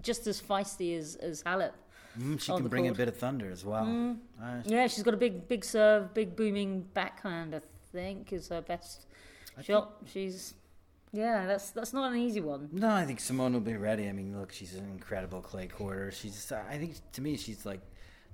just 0.00 0.26
as 0.26 0.40
feisty 0.40 0.96
as 0.96 1.16
as 1.16 1.42
Halep. 1.42 1.72
Mm, 2.18 2.40
she 2.40 2.52
can 2.52 2.68
bring 2.68 2.88
a 2.88 2.94
bit 2.94 3.08
of 3.08 3.16
thunder 3.16 3.50
as 3.50 3.64
well. 3.64 4.16
Uh, 4.42 4.60
Yeah, 4.64 4.86
she's 4.86 5.02
got 5.02 5.14
a 5.14 5.18
big 5.18 5.48
big 5.48 5.64
serve, 5.64 6.12
big 6.14 6.36
booming 6.36 6.82
backhand. 6.94 7.54
I 7.54 7.60
think 7.92 8.32
is 8.32 8.48
her 8.48 8.60
best 8.60 9.06
shot. 9.62 9.96
She's 10.06 10.54
yeah, 11.12 11.46
that's 11.46 11.70
that's 11.70 11.92
not 11.92 12.10
an 12.12 12.18
easy 12.18 12.40
one. 12.40 12.70
No, 12.72 12.90
I 12.90 13.04
think 13.04 13.20
Simone 13.20 13.52
will 13.52 13.60
be 13.60 13.76
ready. 13.76 14.08
I 14.08 14.12
mean, 14.12 14.38
look, 14.38 14.52
she's 14.52 14.74
an 14.74 14.88
incredible 14.90 15.42
clay 15.42 15.66
quarter. 15.66 16.10
She's, 16.10 16.50
I 16.50 16.78
think, 16.78 16.94
to 17.12 17.20
me, 17.20 17.36
she's 17.36 17.66
like 17.66 17.80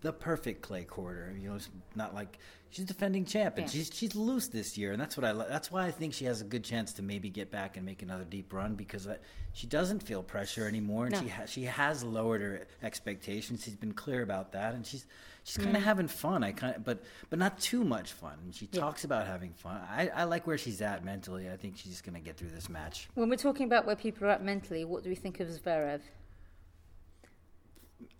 the 0.00 0.12
perfect 0.12 0.62
clay 0.62 0.84
quarter. 0.84 1.34
You 1.40 1.50
know, 1.50 1.56
it's 1.56 1.68
not 1.94 2.14
like 2.14 2.38
she's 2.70 2.84
defending 2.84 3.24
champ, 3.24 3.56
and 3.58 3.66
Yeah. 3.66 3.70
she's 3.72 3.90
she's 3.92 4.14
loose 4.14 4.48
this 4.48 4.78
year, 4.78 4.92
and 4.92 5.00
that's 5.00 5.16
what 5.16 5.24
I. 5.24 5.32
That's 5.32 5.70
why 5.72 5.86
I 5.86 5.90
think 5.90 6.14
she 6.14 6.24
has 6.26 6.40
a 6.40 6.44
good 6.44 6.64
chance 6.64 6.92
to 6.94 7.02
maybe 7.02 7.30
get 7.30 7.50
back 7.50 7.76
and 7.76 7.84
make 7.84 8.02
another 8.02 8.24
deep 8.24 8.52
run 8.52 8.74
because 8.74 9.08
she 9.52 9.66
doesn't 9.66 10.00
feel 10.02 10.22
pressure 10.22 10.66
anymore, 10.68 11.06
and 11.06 11.14
No. 11.14 11.20
she 11.22 11.28
ha- 11.28 11.46
she 11.46 11.62
has 11.64 12.04
lowered 12.04 12.40
her 12.42 12.66
expectations. 12.82 13.64
She's 13.64 13.76
been 13.76 13.92
clear 13.94 14.22
about 14.22 14.52
that, 14.52 14.74
and 14.74 14.86
she's 14.86 15.06
she's 15.44 15.56
kind 15.56 15.74
Mm. 15.74 15.78
of 15.78 15.82
having 15.84 16.08
fun. 16.08 16.44
I 16.44 16.52
kind 16.52 16.76
of, 16.76 16.84
but 16.84 17.02
but 17.30 17.38
not 17.38 17.58
too 17.58 17.82
much 17.84 18.12
fun. 18.12 18.38
And 18.44 18.54
she 18.54 18.68
Yeah. 18.70 18.80
talks 18.80 19.04
about 19.04 19.26
having 19.26 19.52
fun. 19.54 19.80
I, 19.88 20.08
I 20.08 20.24
like 20.24 20.46
where 20.46 20.58
she's 20.58 20.80
at 20.82 21.04
mentally. 21.04 21.50
I 21.50 21.56
think 21.56 21.76
she's 21.76 21.90
just 21.92 22.04
going 22.04 22.14
to 22.14 22.20
get 22.20 22.36
through 22.36 22.50
this 22.50 22.68
match. 22.68 23.08
When 23.14 23.28
we're 23.30 23.36
talking 23.36 23.66
about 23.66 23.86
where 23.86 23.96
people 23.96 24.26
are 24.26 24.30
at 24.30 24.44
mentally, 24.44 24.84
what 24.84 25.02
do 25.02 25.08
we 25.08 25.16
think 25.16 25.40
of 25.40 25.48
Zverev? 25.48 26.00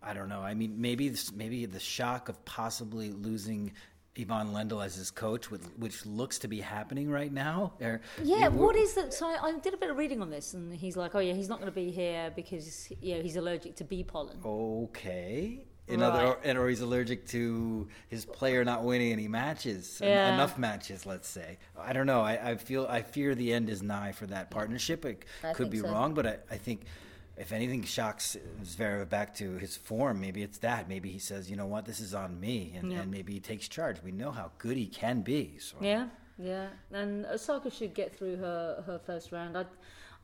I 0.02 0.12
don't 0.14 0.28
know. 0.28 0.40
I 0.42 0.54
mean, 0.54 0.80
maybe 0.80 1.08
this, 1.08 1.32
maybe 1.32 1.66
the 1.66 1.80
shock 1.80 2.28
of 2.28 2.44
possibly 2.44 3.10
losing 3.10 3.72
Ivan 4.18 4.48
Lendl 4.48 4.84
as 4.84 4.96
his 4.96 5.10
coach, 5.10 5.50
which, 5.50 5.62
which 5.76 6.04
looks 6.06 6.38
to 6.40 6.48
be 6.48 6.60
happening 6.60 7.08
right 7.10 7.32
now. 7.32 7.74
Or, 7.80 8.00
Yeah, 8.22 8.48
what 8.48 8.74
is 8.76 8.94
that? 8.94 9.14
So 9.14 9.28
I, 9.28 9.38
I 9.48 9.58
did 9.58 9.74
a 9.74 9.76
bit 9.76 9.90
of 9.90 9.96
reading 9.96 10.20
on 10.22 10.30
this, 10.30 10.54
and 10.54 10.74
he's 10.74 10.96
like, 10.96 11.14
"Oh 11.14 11.20
yeah, 11.20 11.34
he's 11.34 11.48
not 11.48 11.60
going 11.60 11.70
to 11.70 11.74
be 11.74 11.90
here 11.90 12.32
because 12.34 12.90
you 13.00 13.16
know 13.16 13.22
he's 13.22 13.36
allergic 13.36 13.76
to 13.76 13.84
bee 13.84 14.02
pollen." 14.04 14.38
Okay. 14.44 15.64
In 15.86 16.00
Right. 16.00 16.36
or, 16.44 16.58
or 16.58 16.68
he's 16.68 16.82
allergic 16.82 17.26
to 17.28 17.88
his 18.08 18.26
player 18.26 18.62
not 18.62 18.84
winning 18.84 19.10
any 19.10 19.26
matches, 19.26 20.00
Yeah. 20.02 20.34
enough 20.34 20.58
matches, 20.58 21.06
let's 21.06 21.26
say. 21.28 21.56
I 21.78 21.94
don't 21.94 22.04
know. 22.06 22.20
I, 22.20 22.50
I 22.50 22.56
feel, 22.56 22.86
I 22.86 23.00
fear 23.00 23.34
the 23.34 23.54
end 23.54 23.70
is 23.70 23.82
nigh 23.82 24.12
for 24.12 24.26
that 24.26 24.50
partnership. 24.50 25.06
It 25.06 25.24
I 25.42 25.54
could 25.54 25.70
be 25.70 25.78
so. 25.78 25.88
wrong, 25.90 26.12
but 26.12 26.26
I, 26.26 26.36
I 26.50 26.58
think 26.58 26.82
if 27.38 27.52
anything 27.52 27.82
shocks 27.84 28.36
Zverev 28.64 29.08
back 29.08 29.34
to 29.36 29.52
his 29.58 29.76
form, 29.76 30.20
maybe 30.20 30.42
it's 30.42 30.58
that. 30.58 30.88
Maybe 30.88 31.10
he 31.10 31.18
says, 31.18 31.50
you 31.50 31.56
know 31.56 31.66
what, 31.66 31.84
this 31.86 32.00
is 32.00 32.14
on 32.14 32.38
me, 32.40 32.74
and, 32.76 32.92
Yeah. 32.92 33.00
and 33.00 33.10
maybe 33.10 33.32
he 33.32 33.40
takes 33.40 33.68
charge. 33.68 34.02
We 34.02 34.12
know 34.12 34.30
how 34.30 34.50
good 34.58 34.76
he 34.76 34.86
can 34.86 35.22
be. 35.22 35.58
So. 35.58 35.76
Yeah, 35.80 36.08
yeah. 36.38 36.68
And 36.92 37.26
Osaka 37.26 37.70
should 37.70 37.94
get 37.94 38.14
through 38.16 38.36
her, 38.36 38.82
her 38.86 38.98
first 38.98 39.30
round. 39.32 39.56
I, 39.56 39.64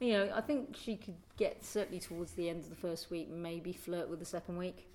you 0.01 0.13
know, 0.15 0.31
I 0.35 0.41
think 0.41 0.77
she 0.77 0.97
could 0.97 1.15
get 1.37 1.65
certainly 1.65 2.01
towards 2.01 2.33
the 2.33 2.49
end 2.49 2.65
of 2.65 2.71
the 2.71 2.77
first 2.77 3.11
week, 3.11 3.31
maybe 3.31 3.73
flirt 3.73 4.09
with 4.11 4.19
the 4.19 4.25
second 4.27 4.57
week. 4.57 4.89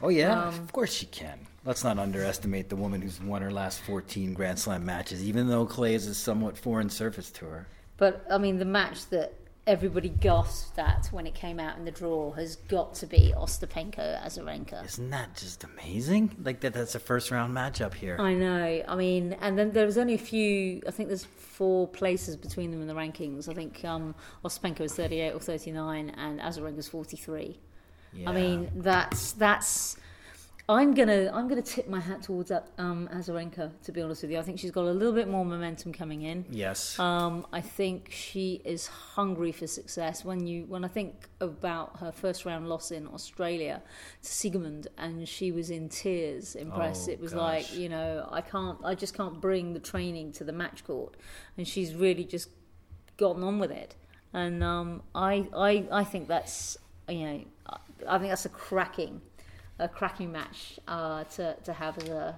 Oh 0.00 0.08
yeah, 0.10 0.44
Um, 0.44 0.54
of 0.54 0.72
course 0.72 0.92
she 0.92 1.06
can. 1.06 1.40
Let's 1.64 1.82
not 1.82 1.98
underestimate 1.98 2.68
the 2.68 2.76
woman 2.76 3.02
who's 3.02 3.20
won 3.20 3.42
her 3.42 3.50
last 3.50 3.80
14 3.80 4.32
Grand 4.32 4.58
Slam 4.58 4.84
matches, 4.84 5.22
even 5.24 5.48
though 5.48 5.66
clay 5.66 5.94
is 5.94 6.06
a 6.06 6.14
somewhat 6.14 6.56
foreign 6.56 6.88
surface 6.88 7.30
to 7.32 7.46
her. 7.46 7.66
But 7.96 8.24
I 8.30 8.38
mean, 8.38 8.58
the 8.58 8.64
match 8.64 9.06
that 9.10 9.34
everybody 9.68 10.08
gasped 10.08 10.78
at 10.78 11.06
when 11.12 11.26
it 11.26 11.34
came 11.34 11.60
out 11.60 11.76
in 11.76 11.84
the 11.84 11.90
draw 11.90 12.32
has 12.32 12.56
got 12.56 12.94
to 12.94 13.06
be 13.06 13.34
Ostapenko 13.36 14.18
Azarenka. 14.24 14.82
Isn't 14.82 15.10
that 15.10 15.36
just 15.36 15.62
amazing? 15.62 16.34
Like 16.42 16.60
that 16.60 16.72
that's 16.72 16.94
a 16.94 16.98
first 16.98 17.30
round 17.30 17.54
matchup 17.54 17.92
here. 17.92 18.16
I 18.18 18.32
know. 18.32 18.82
I 18.88 18.96
mean, 18.96 19.36
and 19.42 19.58
then 19.58 19.72
there 19.72 19.84
was 19.84 19.98
only 19.98 20.14
a 20.14 20.18
few. 20.18 20.80
I 20.88 20.90
think 20.90 21.10
there's 21.10 21.24
four 21.24 21.86
places 21.86 22.34
between 22.34 22.70
them 22.70 22.80
in 22.80 22.88
the 22.88 22.94
rankings. 22.94 23.46
I 23.48 23.52
think 23.52 23.84
um, 23.84 24.14
Ostapenko 24.42 24.80
is 24.80 24.94
38 24.94 25.34
or 25.34 25.40
39, 25.40 26.10
and 26.16 26.40
Azarenka's 26.40 26.88
43. 26.88 27.60
Yeah. 28.14 28.30
I 28.30 28.32
mean, 28.32 28.70
that's 28.74 29.32
that's. 29.32 29.96
I'm 30.70 30.92
gonna 30.92 31.30
I'm 31.32 31.48
gonna 31.48 31.62
tip 31.62 31.88
my 31.88 31.98
hat 31.98 32.22
towards 32.22 32.50
um, 32.50 33.08
Azarenka. 33.10 33.72
To 33.84 33.92
be 33.92 34.02
honest 34.02 34.20
with 34.20 34.30
you, 34.30 34.38
I 34.38 34.42
think 34.42 34.58
she's 34.58 34.70
got 34.70 34.84
a 34.84 34.92
little 34.92 35.14
bit 35.14 35.26
more 35.26 35.42
momentum 35.42 35.94
coming 35.94 36.22
in. 36.22 36.44
yes. 36.50 36.98
Um, 36.98 37.46
I 37.54 37.62
think 37.62 38.10
she 38.12 38.60
is 38.66 38.86
hungry 38.86 39.50
for 39.50 39.66
success. 39.66 40.26
When 40.26 40.46
you 40.46 40.66
when 40.66 40.84
I 40.84 40.88
think 40.88 41.28
about 41.40 41.98
her 42.00 42.12
first 42.12 42.44
round 42.44 42.68
loss 42.68 42.90
in 42.90 43.08
Australia 43.08 43.80
to 44.22 44.28
Siegemund, 44.28 44.88
and 44.98 45.26
she 45.26 45.52
was 45.52 45.70
in 45.70 45.88
tears 45.88 46.54
in 46.54 46.70
press. 46.70 47.08
Oh, 47.08 47.12
it 47.12 47.20
was 47.20 47.32
gosh. 47.32 47.40
like 47.40 47.74
you 47.74 47.88
know 47.88 48.28
I 48.30 48.42
can't 48.42 48.78
I 48.84 48.94
just 48.94 49.16
can't 49.16 49.40
bring 49.40 49.72
the 49.72 49.80
training 49.80 50.32
to 50.32 50.44
the 50.44 50.52
match 50.52 50.84
court, 50.84 51.16
and 51.56 51.66
she's 51.66 51.94
really 51.94 52.24
just 52.24 52.50
gotten 53.16 53.42
on 53.42 53.58
with 53.58 53.70
it. 53.70 53.94
And 54.34 54.62
um, 54.62 55.02
I 55.14 55.48
I 55.56 55.86
I 55.90 56.04
think 56.04 56.28
that's 56.28 56.76
you 57.08 57.26
know 57.26 57.44
I 58.06 58.18
think 58.18 58.30
that's 58.30 58.44
a 58.44 58.50
cracking. 58.50 59.22
A 59.80 59.88
cracking 59.88 60.32
match 60.32 60.80
uh, 60.88 61.22
to 61.24 61.54
to 61.64 61.72
have 61.72 61.96
as 61.98 62.08
a 62.08 62.36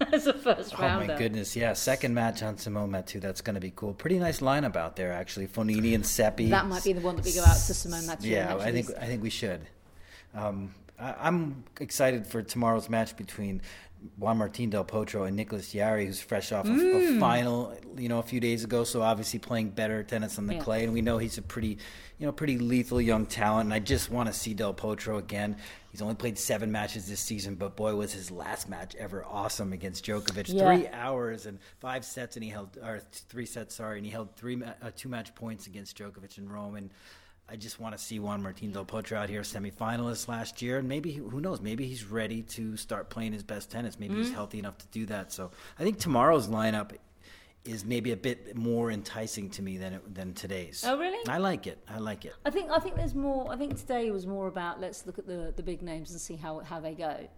as 0.12 0.26
a 0.26 0.32
first 0.32 0.74
Oh 0.78 0.82
rounder. 0.82 1.12
my 1.12 1.18
goodness, 1.18 1.54
yeah. 1.54 1.74
Second 1.74 2.14
match 2.14 2.42
on 2.42 2.56
Simonne 2.56 2.88
Mathieu. 2.88 3.20
That's 3.20 3.42
going 3.42 3.54
to 3.54 3.60
be 3.60 3.72
cool. 3.76 3.92
Pretty 3.92 4.18
nice 4.18 4.40
lineup 4.40 4.74
out 4.74 4.96
there, 4.96 5.12
actually. 5.12 5.46
Fognini 5.48 5.94
and 5.94 6.06
Seppi. 6.06 6.48
That 6.48 6.66
might 6.66 6.84
be 6.84 6.94
the 6.94 7.00
one 7.02 7.16
that 7.16 7.24
we 7.26 7.32
go 7.34 7.42
out 7.42 7.56
to 7.66 7.72
Simonne 7.74 8.06
Mathieu. 8.06 8.30
Yeah, 8.32 8.56
I 8.56 8.72
think. 8.72 8.88
I 8.98 9.06
think 9.06 9.22
we 9.22 9.28
should. 9.30 9.60
Um, 10.34 10.74
I, 10.98 11.14
I'm 11.20 11.64
excited 11.80 12.26
for 12.26 12.42
tomorrow's 12.42 12.88
match 12.88 13.16
between 13.16 13.62
Juan 14.16 14.38
Martin 14.38 14.70
Del 14.70 14.84
Potro 14.84 15.26
and 15.26 15.34
Nicolas 15.36 15.72
Jarry, 15.72 16.06
who's 16.06 16.20
fresh 16.20 16.52
off 16.52 16.66
Mm. 16.66 16.78
a, 17.12 17.16
a 17.16 17.20
final, 17.20 17.76
you 17.96 18.08
know, 18.08 18.20
a 18.20 18.22
few 18.22 18.38
days 18.38 18.62
ago. 18.62 18.84
So 18.84 19.02
obviously 19.02 19.40
playing 19.40 19.70
better 19.70 20.04
tennis 20.04 20.38
on 20.38 20.46
the 20.46 20.54
Yeah. 20.54 20.60
clay, 20.60 20.84
and 20.84 20.92
we 20.92 21.02
know 21.02 21.18
he's 21.18 21.36
a 21.36 21.42
pretty, 21.42 21.78
you 22.18 22.26
know, 22.26 22.30
pretty 22.30 22.58
lethal 22.58 23.00
young 23.00 23.26
talent. 23.26 23.66
And 23.66 23.74
I 23.74 23.80
just 23.80 24.08
want 24.08 24.28
to 24.28 24.32
see 24.32 24.54
Del 24.54 24.72
Potro 24.72 25.18
again. 25.18 25.56
He's 25.90 26.00
only 26.00 26.14
played 26.14 26.38
seven 26.38 26.70
matches 26.70 27.08
this 27.08 27.18
season, 27.18 27.56
but 27.56 27.74
boy, 27.74 27.96
was 27.96 28.12
his 28.12 28.30
last 28.30 28.68
match 28.68 28.94
ever 28.94 29.24
awesome 29.24 29.72
against 29.72 30.04
Djokovic. 30.06 30.52
Yeah. 30.52 30.76
Three 30.76 30.86
hours 30.88 31.46
and 31.46 31.58
five 31.80 32.04
sets, 32.04 32.36
and 32.36 32.44
he 32.44 32.50
held, 32.50 32.78
or 32.80 33.00
three 33.10 33.46
sets, 33.46 33.74
sorry, 33.74 33.96
and 33.98 34.06
he 34.06 34.12
held 34.12 34.36
three 34.36 34.62
uh, 34.62 34.90
two 34.94 35.08
match 35.08 35.34
points 35.34 35.66
against 35.66 35.98
Djokovic 35.98 36.38
in 36.38 36.48
Rome. 36.48 36.76
And 36.76 36.90
I 37.50 37.56
just 37.56 37.80
want 37.80 37.96
to 37.96 38.02
see 38.02 38.18
Juan 38.18 38.42
Martin 38.42 38.72
Del 38.72 38.84
Potro 38.84 39.16
out 39.16 39.30
here, 39.30 39.40
semifinalist 39.40 40.28
last 40.28 40.60
year, 40.60 40.78
and 40.78 40.88
maybe 40.88 41.12
who 41.14 41.40
knows? 41.40 41.60
Maybe 41.62 41.86
he's 41.86 42.04
ready 42.04 42.42
to 42.42 42.76
start 42.76 43.08
playing 43.08 43.32
his 43.32 43.42
best 43.42 43.70
tennis. 43.70 43.98
Maybe 43.98 44.14
Mm-hmm. 44.14 44.22
he's 44.24 44.32
healthy 44.32 44.58
enough 44.58 44.76
to 44.78 44.86
do 44.88 45.06
that. 45.06 45.32
So 45.32 45.50
I 45.78 45.82
think 45.82 45.98
tomorrow's 45.98 46.48
lineup 46.48 46.92
is 47.64 47.84
maybe 47.86 48.12
a 48.12 48.16
bit 48.16 48.54
more 48.54 48.90
enticing 48.90 49.48
to 49.50 49.62
me 49.62 49.78
than 49.78 49.94
it, 49.94 50.14
than 50.14 50.34
today's. 50.34 50.84
Oh, 50.86 50.98
really? 50.98 51.18
I 51.26 51.38
like 51.38 51.66
it. 51.66 51.78
I 51.88 51.98
like 51.98 52.24
it. 52.26 52.34
I 52.44 52.50
think 52.50 52.70
I 52.70 52.78
think 52.80 52.96
there's 52.96 53.14
more. 53.14 53.50
I 53.50 53.56
think 53.56 53.78
today 53.78 54.10
was 54.10 54.26
more 54.26 54.46
about 54.48 54.78
let's 54.80 55.06
look 55.06 55.18
at 55.18 55.26
the 55.26 55.52
the 55.56 55.62
big 55.62 55.80
names 55.82 56.10
and 56.10 56.20
see 56.20 56.36
how 56.36 56.60
how 56.60 56.80
they 56.80 56.94
go, 56.94 57.28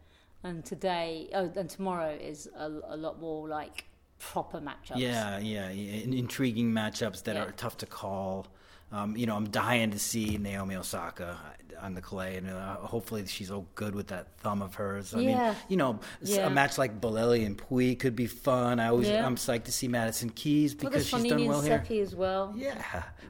and 0.42 0.64
today 0.64 1.30
oh 1.34 1.50
and 1.54 1.70
tomorrow 1.70 2.10
is 2.10 2.48
a, 2.56 2.68
a 2.88 2.96
lot 2.96 3.20
more 3.20 3.48
like 3.48 3.84
proper 4.18 4.58
matchups. 4.60 4.96
Yeah, 4.96 5.38
yeah, 5.38 5.70
yeah. 5.70 6.02
intriguing 6.18 6.72
matchups 6.72 7.22
that 7.24 7.36
Yeah. 7.36 7.44
are 7.44 7.52
tough 7.52 7.76
to 7.78 7.86
call. 7.86 8.48
Um, 8.92 9.16
you 9.16 9.26
know, 9.26 9.37
I'm 9.37 9.49
dying 9.50 9.90
to 9.92 9.99
see 9.99 10.37
Naomi 10.38 10.75
Osaka 10.76 11.38
on 11.80 11.94
the 11.94 12.00
clay, 12.02 12.37
and 12.37 12.50
uh, 12.50 12.75
hopefully 12.76 13.25
she's 13.26 13.50
all 13.50 13.66
good 13.75 13.94
with 13.94 14.09
that 14.09 14.37
thumb 14.40 14.61
of 14.61 14.75
hers. 14.75 15.14
I 15.14 15.20
Yeah. 15.20 15.47
mean, 15.49 15.56
you 15.68 15.76
know, 15.78 16.00
Yeah. 16.20 16.47
a 16.47 16.50
match 16.50 16.76
like 16.76 17.00
Bolelli 17.00 17.47
and 17.47 17.56
Pouille 17.56 17.99
could 17.99 18.14
be 18.14 18.26
fun. 18.26 18.78
I 18.80 18.88
always, 18.88 19.09
Yeah. 19.09 19.25
I'm 19.25 19.37
psyched 19.37 19.64
to 19.64 19.73
see 19.73 19.88
Madison 19.88 20.28
Keys 20.28 20.75
because 20.75 21.06
she's 21.09 21.25
done 21.25 21.47
well 21.47 21.62
here. 21.62 21.78
Seppi 21.82 22.00
as 22.00 22.14
well. 22.14 22.52
Yeah, 22.54 22.75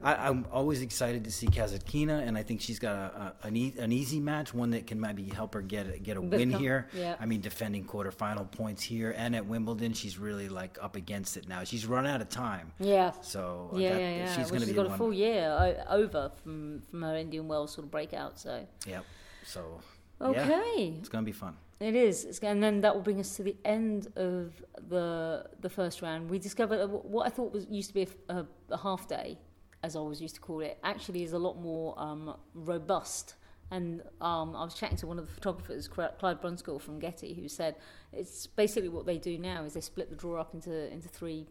I, 0.02 0.14
I'm 0.28 0.46
always 0.50 0.82
excited 0.82 1.22
to 1.24 1.30
see 1.30 1.46
Kasatkina, 1.46 2.26
and 2.26 2.36
I 2.36 2.42
think 2.42 2.60
she's 2.60 2.80
got 2.80 2.96
a, 2.96 3.34
a, 3.44 3.46
an, 3.46 3.56
e- 3.56 3.74
an 3.78 3.92
easy 3.92 4.18
match, 4.18 4.52
one 4.52 4.70
that 4.70 4.88
can 4.88 5.00
maybe 5.00 5.28
help 5.28 5.54
her 5.54 5.60
get 5.62 5.86
a, 5.94 5.98
get 6.00 6.16
a 6.16 6.20
win 6.20 6.48
Become- 6.48 6.60
here. 6.60 6.88
yeah. 6.92 7.14
I 7.20 7.26
mean, 7.26 7.40
defending 7.42 7.84
quarterfinal 7.84 8.50
points 8.50 8.82
here 8.82 9.14
and 9.16 9.36
at 9.36 9.46
Wimbledon, 9.46 9.92
she's 9.92 10.18
really 10.18 10.48
like 10.48 10.76
up 10.82 10.96
against 10.96 11.36
it 11.36 11.46
now. 11.46 11.62
She's 11.62 11.86
run 11.86 12.04
out 12.04 12.20
of 12.20 12.28
time, 12.30 12.72
Yeah. 12.80 13.12
so 13.20 13.70
Yeah, 13.76 13.90
that- 13.92 14.00
yeah, 14.00 14.16
yeah. 14.16 14.26
she's 14.30 14.38
well, 14.38 14.48
going 14.48 14.60
to 14.62 14.66
be 14.66 14.72
got 14.72 14.86
one. 14.86 14.94
a 14.94 14.98
full 14.98 15.12
year 15.14 15.49
over 15.88 16.30
from 16.42 16.82
from 16.90 17.02
her 17.02 17.16
Indian 17.16 17.48
Wells 17.48 17.72
sort 17.72 17.84
of 17.84 17.90
breakout. 17.90 18.38
So 18.38 18.66
yeah, 18.86 19.00
So 19.44 19.80
yeah, 20.20 20.26
okay, 20.28 20.94
it's 20.98 21.08
going 21.08 21.24
to 21.24 21.26
be 21.26 21.32
fun. 21.32 21.56
it 21.80 21.94
is. 21.94 22.24
It's, 22.24 22.38
and 22.40 22.62
then 22.62 22.80
that 22.82 22.94
will 22.94 23.02
bring 23.02 23.20
us 23.20 23.36
to 23.36 23.42
the 23.42 23.56
end 23.64 24.08
of 24.16 24.62
the 24.88 25.46
the 25.60 25.70
first 25.70 26.02
round. 26.02 26.30
We 26.30 26.38
discovered 26.38 26.86
what 26.88 27.26
I 27.26 27.30
thought 27.30 27.52
was 27.52 27.66
used 27.70 27.88
to 27.88 27.94
be 27.94 28.02
a, 28.28 28.34
a, 28.36 28.46
a 28.70 28.76
half 28.78 29.08
day, 29.08 29.38
as 29.82 29.96
I 29.96 29.98
always 29.98 30.20
used 30.20 30.34
to 30.36 30.40
call 30.40 30.60
it, 30.60 30.78
actually 30.84 31.22
is 31.22 31.32
a 31.32 31.38
lot 31.38 31.56
more 31.60 31.94
um, 31.98 32.36
robust. 32.54 33.34
And 33.72 34.02
um, 34.20 34.56
I 34.56 34.64
was 34.64 34.74
chatting 34.74 34.96
to 34.98 35.06
one 35.06 35.20
of 35.20 35.26
the 35.28 35.32
photographers, 35.32 35.86
Clive 35.86 36.40
Brunskill 36.40 36.80
from 36.80 36.98
Getty, 36.98 37.34
who 37.34 37.46
said 37.48 37.76
it's 38.12 38.48
basically 38.48 38.88
what 38.88 39.06
they 39.06 39.16
do 39.16 39.38
now 39.38 39.62
is 39.62 39.74
they 39.74 39.80
split 39.80 40.10
the 40.10 40.16
draw 40.16 40.40
up 40.40 40.54
into 40.54 40.92
into 40.92 41.08
three 41.08 41.46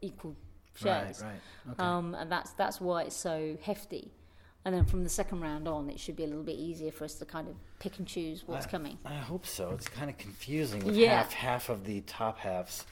equal 0.00 0.36
shares. 0.76 1.22
Right, 1.22 1.28
right. 1.66 1.72
Okay. 1.72 1.82
Um, 1.82 2.14
and 2.14 2.30
that's 2.30 2.50
that's 2.52 2.80
why 2.80 3.02
it's 3.04 3.16
so 3.16 3.56
hefty. 3.62 4.10
And 4.66 4.74
then 4.74 4.86
from 4.86 5.04
the 5.04 5.10
second 5.10 5.40
round 5.42 5.68
on, 5.68 5.90
it 5.90 6.00
should 6.00 6.16
be 6.16 6.24
a 6.24 6.26
little 6.26 6.42
bit 6.42 6.56
easier 6.56 6.90
for 6.90 7.04
us 7.04 7.14
to 7.16 7.26
kind 7.26 7.48
of 7.48 7.54
pick 7.80 7.98
and 7.98 8.06
choose 8.06 8.44
what's 8.46 8.66
I- 8.66 8.70
coming. 8.70 8.98
I 9.04 9.14
hope 9.16 9.44
so. 9.46 9.70
It's 9.72 9.88
kind 9.88 10.08
of 10.08 10.16
confusing 10.16 10.82
with 10.84 10.96
Yeah. 10.96 11.16
half 11.16 11.32
half 11.34 11.68
of 11.68 11.84
the 11.84 12.00
top 12.02 12.38
halves 12.38 12.86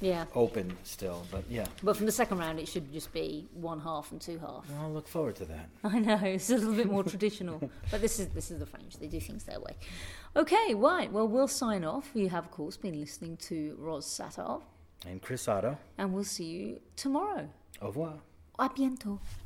Yeah. 0.00 0.24
open 0.34 0.76
still, 0.82 1.24
but 1.30 1.44
yeah. 1.48 1.66
But 1.82 1.96
from 1.96 2.06
the 2.06 2.12
second 2.12 2.38
round, 2.38 2.58
it 2.58 2.66
should 2.66 2.92
just 2.92 3.12
be 3.12 3.46
one 3.54 3.78
half 3.80 4.10
and 4.10 4.20
two 4.20 4.38
half. 4.38 4.66
I'll 4.80 4.90
look 4.92 5.06
forward 5.06 5.36
to 5.36 5.44
that. 5.46 5.68
I 5.84 6.00
know 6.00 6.16
it's 6.24 6.50
a 6.50 6.56
little 6.56 6.74
bit 6.74 6.90
more 6.90 7.04
traditional, 7.04 7.70
but 7.92 8.00
this 8.00 8.18
is 8.18 8.28
this 8.30 8.50
is 8.50 8.58
the 8.58 8.66
French. 8.66 8.96
They 8.98 9.06
do 9.06 9.20
things 9.20 9.44
their 9.44 9.60
way. 9.60 9.76
Okay, 10.36 10.74
right. 10.74 11.10
Well, 11.12 11.28
we'll 11.28 11.46
sign 11.48 11.84
off. 11.84 12.10
You 12.14 12.28
have, 12.30 12.46
of 12.46 12.50
course, 12.50 12.76
been 12.76 12.98
listening 12.98 13.36
to 13.48 13.76
Roz 13.78 14.04
Satar, 14.06 14.60
And 15.06 15.20
Chris 15.20 15.46
Oddo, 15.48 15.76
and 15.98 16.12
we'll 16.14 16.24
see 16.24 16.44
you 16.44 16.80
tomorrow. 16.96 17.48
au 17.82 17.88
revoir. 17.88 18.14
A 18.58 18.68
bientôt. 18.68 19.18